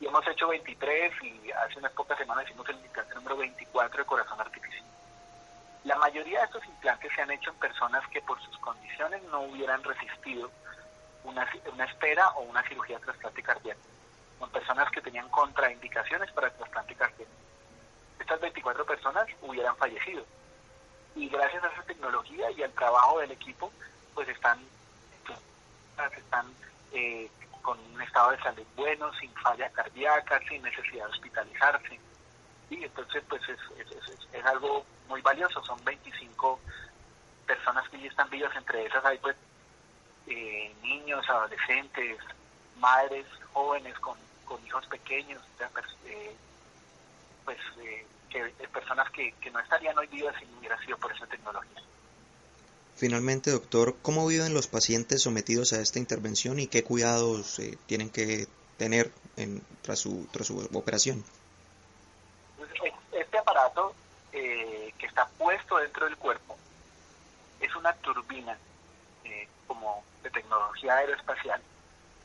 Y 0.00 0.06
hemos 0.06 0.26
hecho 0.26 0.48
23 0.48 1.12
y 1.22 1.52
hace 1.52 1.78
unas 1.78 1.92
pocas 1.92 2.18
semanas 2.18 2.44
hicimos 2.44 2.68
el 2.68 2.84
implante 2.84 3.14
número 3.14 3.36
24 3.36 3.98
de 4.00 4.04
corazón 4.04 4.40
artificial. 4.40 4.84
La 5.84 5.94
mayoría 5.94 6.40
de 6.40 6.46
estos 6.46 6.64
implantes 6.64 7.12
se 7.14 7.22
han 7.22 7.30
hecho 7.30 7.50
en 7.50 7.56
personas 7.58 8.02
que 8.08 8.20
por 8.22 8.42
sus 8.42 8.58
condiciones 8.58 9.22
no 9.30 9.42
hubieran 9.42 9.84
resistido 9.84 10.50
una, 11.26 11.46
una 11.72 11.84
espera 11.84 12.28
o 12.30 12.42
una 12.42 12.62
cirugía 12.68 12.98
de 12.98 13.04
trasplante 13.04 13.42
cardíaco, 13.42 13.80
con 14.38 14.50
personas 14.50 14.90
que 14.90 15.02
tenían 15.02 15.28
contraindicaciones 15.28 16.30
para 16.32 16.48
el 16.48 16.54
trasplante 16.54 16.94
cardíaco. 16.94 17.32
Estas 18.18 18.40
24 18.40 18.86
personas 18.86 19.26
hubieran 19.42 19.76
fallecido. 19.76 20.24
Y 21.14 21.28
gracias 21.28 21.64
a 21.64 21.68
esa 21.68 21.82
tecnología 21.82 22.50
y 22.50 22.62
al 22.62 22.72
trabajo 22.72 23.18
del 23.20 23.30
equipo, 23.30 23.72
pues 24.14 24.28
están, 24.28 24.58
están 26.16 26.46
eh, 26.92 27.30
con 27.62 27.78
un 27.92 28.00
estado 28.02 28.30
de 28.30 28.38
salud 28.38 28.66
bueno, 28.76 29.12
sin 29.14 29.32
falla 29.34 29.70
cardíaca, 29.70 30.40
sin 30.48 30.62
necesidad 30.62 31.06
de 31.06 31.12
hospitalizarse. 31.12 32.00
Y 32.70 32.84
entonces, 32.84 33.22
pues 33.28 33.42
es, 33.48 33.58
es, 34.32 34.44
algo 34.44 34.84
muy 35.08 35.20
valioso. 35.22 35.62
Son 35.64 35.82
25 35.84 36.60
personas 37.46 37.88
que 37.88 38.00
ya 38.00 38.08
están 38.08 38.28
vivas, 38.30 38.54
entre 38.56 38.86
esas 38.86 39.04
hay 39.04 39.18
pues 39.18 39.36
eh, 40.26 40.74
niños, 40.82 41.24
adolescentes, 41.28 42.18
madres, 42.78 43.26
jóvenes 43.52 43.96
con, 44.00 44.16
hijos 44.66 44.86
pequeños, 44.86 45.40
eh, 46.04 46.34
pues 47.44 47.58
eh, 47.78 48.04
que, 48.30 48.68
personas 48.68 49.10
que, 49.10 49.32
no 49.52 49.60
estarían 49.60 49.96
hoy 49.98 50.06
vivas 50.08 50.34
si 50.38 50.46
no 50.46 50.58
hubiera 50.58 50.78
sido 50.84 50.96
por 50.98 51.12
esa 51.12 51.26
tecnología. 51.26 51.82
Finalmente, 52.96 53.50
doctor, 53.50 53.96
¿cómo 54.02 54.26
viven 54.26 54.54
los 54.54 54.66
pacientes 54.66 55.22
sometidos 55.22 55.72
a 55.72 55.80
esta 55.80 55.98
intervención 55.98 56.58
y 56.58 56.66
qué 56.66 56.82
cuidados 56.82 57.60
tienen 57.86 58.10
que 58.10 58.46
tener 58.78 59.12
en, 59.36 59.62
tras, 59.82 60.00
su, 60.00 60.26
tras 60.32 60.46
su 60.46 60.58
operación? 60.72 61.24
Pues, 62.56 62.70
este 63.12 63.38
aparato 63.38 63.94
que 64.32 65.06
está 65.06 65.28
puesto 65.38 65.76
dentro 65.78 66.06
del 66.06 66.16
cuerpo 66.16 66.56
es 67.60 67.74
una 67.76 67.92
turbina 67.94 68.58
como 69.66 70.04
de 70.22 70.30
tecnología 70.30 70.96
aeroespacial, 70.96 71.60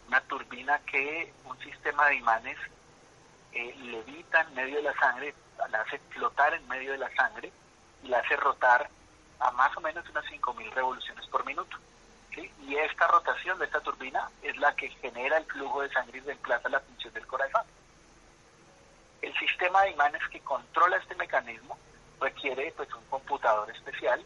una 0.08 0.22
turbina 0.22 0.80
que 0.80 1.34
un 1.46 1.58
sistema 1.60 2.08
de 2.08 2.16
imanes 2.16 2.58
eh, 3.54 3.76
levita 3.84 4.42
en 4.42 4.56
medio 4.56 4.78
de 4.78 4.84
la 4.84 4.94
sangre, 4.94 5.34
la 5.70 5.82
hace 5.82 6.00
flotar 6.10 6.54
en 6.54 6.68
medio 6.68 6.92
de 6.92 6.98
la 6.98 7.10
sangre 7.16 7.52
y 8.04 8.08
la 8.08 8.20
hace 8.20 8.36
rotar 8.36 8.90
a 9.40 9.52
más 9.52 9.76
o 9.76 9.82
menos 9.82 10.08
unas 10.10 10.26
5.000 10.26 10.72
revoluciones 10.72 11.26
por 11.28 11.46
minuto. 11.46 11.78
Y 12.36 12.76
esta 12.76 13.08
rotación 13.08 13.60
de 13.60 13.66
esta 13.66 13.82
turbina 13.82 14.30
es 14.42 14.56
la 14.58 14.74
que 14.76 14.90
genera 14.90 15.38
el 15.38 15.46
flujo 15.46 15.82
de 15.82 15.90
sangre 15.90 16.20
y 16.20 16.22
reemplaza 16.22 16.70
la 16.70 16.80
función 16.80 17.14
del 17.14 17.28
corazón. 17.28 17.64
El 19.22 19.38
sistema 19.38 19.82
de 19.82 19.92
imanes 19.92 20.22
que 20.30 20.40
controla 20.40 20.98
este 20.98 21.16
mecanismo 21.16 21.78
requiere 22.22 22.74
pues 22.78 22.94
un 22.94 23.04
computador 23.06 23.70
especial 23.72 24.24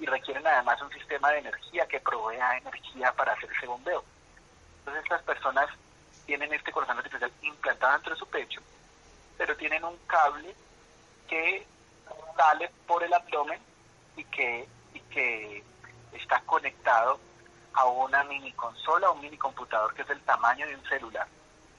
y 0.00 0.06
requieren 0.06 0.46
además 0.46 0.80
un 0.82 0.90
sistema 0.92 1.30
de 1.30 1.38
energía 1.38 1.86
que 1.86 2.00
provea 2.00 2.58
energía 2.58 3.12
para 3.12 3.32
hacer 3.32 3.50
ese 3.56 3.66
bombeo. 3.66 4.04
Entonces 4.78 5.02
estas 5.04 5.22
personas 5.22 5.68
tienen 6.26 6.52
este 6.52 6.72
corazón 6.72 6.98
artificial 6.98 7.30
implantado 7.42 7.92
dentro 7.92 8.12
de 8.12 8.18
su 8.18 8.26
pecho, 8.26 8.60
pero 9.38 9.56
tienen 9.56 9.84
un 9.84 9.96
cable 10.06 10.54
que 11.28 11.66
sale 12.36 12.70
por 12.86 13.02
el 13.02 13.12
abdomen 13.12 13.60
y 14.16 14.24
que, 14.24 14.68
y 14.92 15.00
que 15.00 15.64
está 16.12 16.40
conectado 16.40 17.18
a 17.74 17.86
una 17.86 18.24
mini 18.24 18.52
consola, 18.52 19.10
un 19.10 19.20
mini 19.20 19.36
computador 19.36 19.94
que 19.94 20.02
es 20.02 20.10
el 20.10 20.20
tamaño 20.22 20.66
de 20.66 20.76
un 20.76 20.84
celular. 20.84 21.26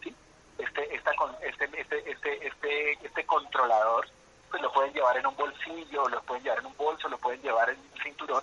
¿sí? 0.03 0.13
Este, 0.57 0.95
esta, 0.95 1.11
este, 1.41 1.65
este, 1.79 2.11
este, 2.11 2.47
este, 2.47 2.91
este 3.05 3.25
controlador 3.25 4.07
pues 4.55 4.63
lo 4.63 4.71
pueden 4.71 4.93
llevar 4.93 5.17
en 5.17 5.25
un 5.27 5.35
bolsillo, 5.35 6.07
lo 6.07 6.21
pueden 6.21 6.43
llevar 6.43 6.59
en 6.59 6.67
un 6.67 6.77
bolso, 6.77 7.09
lo 7.09 7.17
pueden 7.17 7.41
llevar 7.41 7.69
en 7.69 7.77
un 7.77 8.01
cinturón 8.01 8.41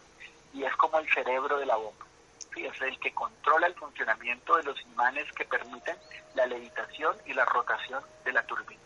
y 0.53 0.63
es 0.63 0.77
como 0.77 0.99
el 0.99 1.11
cerebro 1.11 1.57
de 1.57 1.65
la 1.65 1.77
bomba. 1.77 2.05
Es 2.55 2.83
el 2.83 3.01
que 3.01 3.15
controla 3.15 3.67
el 3.67 3.75
funcionamiento 3.75 4.59
de 4.59 4.65
los 4.65 4.79
imanes 4.83 5.25
que 5.33 5.47
permiten 5.47 5.97
la 6.35 6.45
levitación 6.45 7.17
y 7.25 7.33
la 7.33 7.47
rotación 7.47 8.05
de 8.27 8.33
la 8.35 8.43
turbina. 8.43 8.83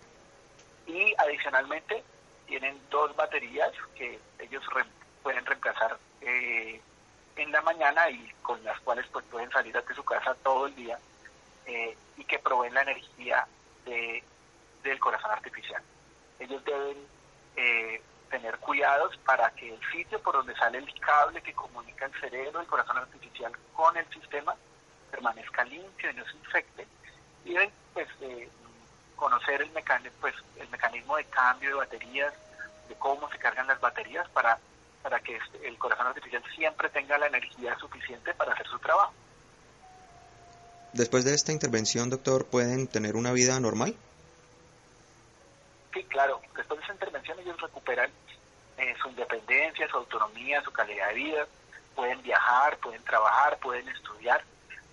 Y 0.86 1.14
adicionalmente 1.18 2.04
tienen 2.46 2.80
dos 2.90 3.16
baterías 3.16 3.72
que 3.96 4.20
ellos 4.38 4.62
pueden 5.24 5.44
reemplazar 5.46 5.98
eh, 6.20 6.80
en 7.34 7.50
la 7.50 7.60
mañana 7.62 8.08
y 8.08 8.32
con 8.42 8.62
las 8.62 8.78
cuales 8.82 9.04
pues 9.10 9.24
pueden 9.24 9.50
salir 9.50 9.74
de 9.74 9.94
su 9.96 10.04
casa 10.04 10.36
todo 10.44 10.68
el 10.68 10.76
día 10.76 10.96
eh, 11.66 11.98
y 12.18 12.24
que 12.24 12.38
proveen 12.38 12.74
la 12.74 12.82
energía 12.82 13.48
de, 13.84 14.22
del 14.84 15.00
corazón 15.00 15.32
artificial. 15.32 15.82
Ellos 16.38 16.64
deben 16.64 17.15
eh, 17.56 18.02
tener 18.30 18.58
cuidados 18.58 19.16
para 19.18 19.50
que 19.50 19.72
el 19.72 19.80
sitio 19.92 20.20
por 20.20 20.34
donde 20.34 20.54
sale 20.56 20.78
el 20.78 21.00
cable 21.00 21.42
que 21.42 21.52
comunica 21.52 22.06
el 22.06 22.20
cerebro, 22.20 22.60
el 22.60 22.66
corazón 22.66 22.98
artificial 22.98 23.52
con 23.72 23.96
el 23.96 24.06
sistema 24.10 24.54
permanezca 25.10 25.64
limpio 25.64 26.10
y 26.10 26.14
no 26.14 26.24
se 26.24 26.36
infecte 26.36 26.86
y 27.44 27.54
pues 27.94 28.08
eh, 28.20 28.48
conocer 29.14 29.62
el 29.62 29.70
mecanismo, 29.70 30.18
pues, 30.20 30.34
el 30.56 30.68
mecanismo 30.68 31.16
de 31.16 31.24
cambio 31.26 31.70
de 31.70 31.76
baterías, 31.76 32.34
de 32.88 32.94
cómo 32.96 33.30
se 33.30 33.38
cargan 33.38 33.66
las 33.66 33.80
baterías 33.80 34.28
para 34.30 34.58
para 35.06 35.20
que 35.20 35.36
este, 35.36 35.68
el 35.68 35.78
corazón 35.78 36.08
artificial 36.08 36.42
siempre 36.52 36.88
tenga 36.88 37.16
la 37.16 37.28
energía 37.28 37.78
suficiente 37.78 38.34
para 38.34 38.54
hacer 38.54 38.66
su 38.66 38.76
trabajo. 38.80 39.12
Después 40.92 41.24
de 41.24 41.32
esta 41.32 41.52
intervención, 41.52 42.10
doctor, 42.10 42.46
¿pueden 42.46 42.88
tener 42.88 43.14
una 43.14 43.30
vida 43.30 43.60
normal? 43.60 43.94
Sí, 45.96 46.04
claro. 46.04 46.42
Después 46.54 46.78
de 46.78 46.84
esa 46.84 46.92
intervención 46.92 47.38
ellos 47.40 47.58
recuperan 47.58 48.10
eh, 48.76 48.94
su 49.00 49.08
independencia, 49.08 49.88
su 49.88 49.96
autonomía, 49.96 50.60
su 50.60 50.70
calidad 50.70 51.08
de 51.08 51.14
vida. 51.14 51.46
Pueden 51.94 52.20
viajar, 52.20 52.76
pueden 52.76 53.02
trabajar, 53.02 53.58
pueden 53.60 53.88
estudiar. 53.88 54.44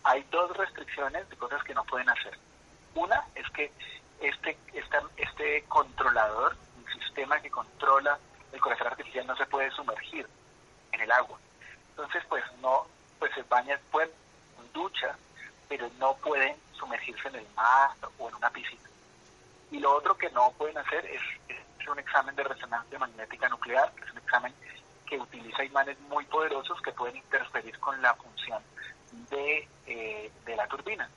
Hay 0.06 0.26
dos 0.32 0.56
restricciones 0.56 1.30
de 1.30 1.36
cosas 1.36 1.62
que 1.66 1.74
no 1.74 1.84
pueden 1.84 2.08
hacer. 2.08 2.40
Una 2.96 3.22
es 3.36 3.50
que 3.50 3.70
este, 4.22 4.58
este, 4.72 4.98
este 5.18 5.64
controlador, 5.68 6.56
un 6.78 7.02
sistema 7.02 7.42
que 7.42 7.52
controla 7.52 8.18
el 8.54 8.62
corazón 8.62 8.88
artificial 8.88 9.28
no 9.28 9.36
se 9.36 9.46
puede 9.48 9.70
sumergir 9.72 10.26
en 10.94 11.02
el 11.02 11.12
agua. 11.12 11.38
Entonces, 11.90 12.24
pues 12.30 12.46
no, 12.62 12.88
pues 13.20 13.34
se 13.36 13.44
bañan, 13.44 13.78
pueden 13.92 14.10
ducha, 14.74 15.18
pero 15.68 15.90
no 16.00 16.16
pueden 16.16 16.56
sumergirse 16.72 17.28
en 17.28 17.36
el 17.36 17.48
mar 17.58 17.92
o 18.18 18.30
en 18.30 18.36
una 18.36 18.50
piscina. 18.52 18.93
Y 19.74 19.80
lo 19.80 19.96
otro 19.96 20.16
que 20.16 20.30
no 20.30 20.52
pueden 20.52 20.78
hacer 20.78 21.06
es, 21.08 21.22
un 21.90 22.00
examen 22.00 22.34
de 22.38 22.46
resonancia 22.46 22.98
magnética 22.98 23.50
nuclear, 23.50 23.92
que 23.92 24.06
es 24.06 24.12
un 24.12 24.18
examen 24.20 24.54
que 25.06 25.20
utiliza 25.20 25.66
imanes 25.66 26.00
muy 26.08 26.24
poderosos 26.26 26.82
que 26.82 26.94
pueden 26.94 27.18
interferir 27.18 27.78
con 27.80 28.02
la 28.02 28.14
función 28.14 28.64
de, 29.30 29.68
eh, 29.86 30.32
de 30.46 30.56
la 30.56 30.66
turbina. 30.68 31.10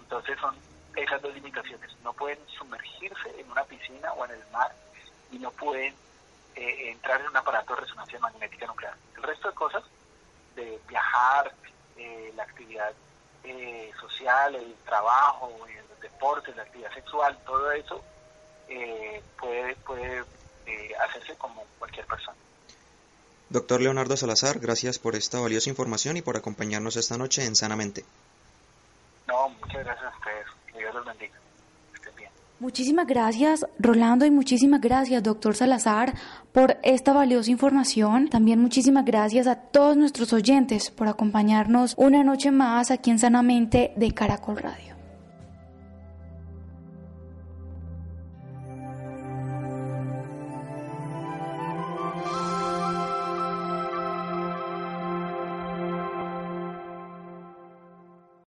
Entonces 0.00 0.38
son 0.38 0.54
esas 0.96 1.22
dos 1.22 1.32
limitaciones. 1.32 1.96
No 2.02 2.12
pueden 2.12 2.38
sumergirse 2.58 3.40
en 3.40 3.50
una 3.50 3.64
piscina 3.64 4.12
o 4.12 4.26
en 4.26 4.32
el 4.32 4.50
mar 4.50 4.70
y 5.30 5.38
no 5.38 5.50
pueden 5.52 5.94
eh, 6.54 6.90
entrar 6.90 7.20
en 7.20 7.28
un 7.28 7.36
aparato 7.36 7.74
de 7.74 7.80
resonancia 7.80 8.18
magnética 8.18 8.66
nuclear. 8.66 8.94
El 9.16 9.22
resto 9.22 9.48
de 9.48 9.54
cosas, 9.54 9.82
de 10.54 10.78
viajar, 10.86 11.54
eh, 11.96 12.32
la 12.36 12.42
actividad 12.42 12.92
eh, 13.44 13.90
social, 13.98 14.54
el 14.54 14.74
trabajo, 14.84 15.50
los 15.58 15.91
deportes, 16.02 16.54
la 16.56 16.62
actividad 16.62 16.92
sexual, 16.92 17.38
todo 17.46 17.72
eso 17.72 18.02
puede, 19.38 19.76
puede 19.86 20.24
hacerse 21.08 21.34
como 21.36 21.64
cualquier 21.78 22.06
persona. 22.06 22.36
Doctor 23.50 23.82
Leonardo 23.82 24.16
Salazar, 24.16 24.60
gracias 24.60 24.98
por 24.98 25.14
esta 25.14 25.38
valiosa 25.38 25.68
información 25.68 26.16
y 26.16 26.22
por 26.22 26.36
acompañarnos 26.36 26.96
esta 26.96 27.18
noche 27.18 27.44
en 27.44 27.54
Sanamente. 27.54 28.04
No, 29.28 29.50
muchas 29.50 29.84
gracias 29.84 30.04
a 30.04 30.16
ustedes. 30.16 30.46
Que 30.72 30.78
Dios 30.78 30.94
los 30.94 31.04
bendiga. 31.04 31.32
Muchísimas 32.60 33.08
gracias, 33.08 33.66
Rolando, 33.80 34.24
y 34.24 34.30
muchísimas 34.30 34.80
gracias, 34.80 35.20
doctor 35.20 35.56
Salazar, 35.56 36.14
por 36.52 36.78
esta 36.84 37.12
valiosa 37.12 37.50
información. 37.50 38.28
También 38.28 38.60
muchísimas 38.60 39.04
gracias 39.04 39.48
a 39.48 39.56
todos 39.56 39.96
nuestros 39.96 40.32
oyentes 40.32 40.92
por 40.92 41.08
acompañarnos 41.08 41.94
una 41.96 42.22
noche 42.22 42.52
más 42.52 42.92
aquí 42.92 43.10
en 43.10 43.18
Sanamente 43.18 43.92
de 43.96 44.14
Caracol 44.14 44.58
Radio. 44.58 44.91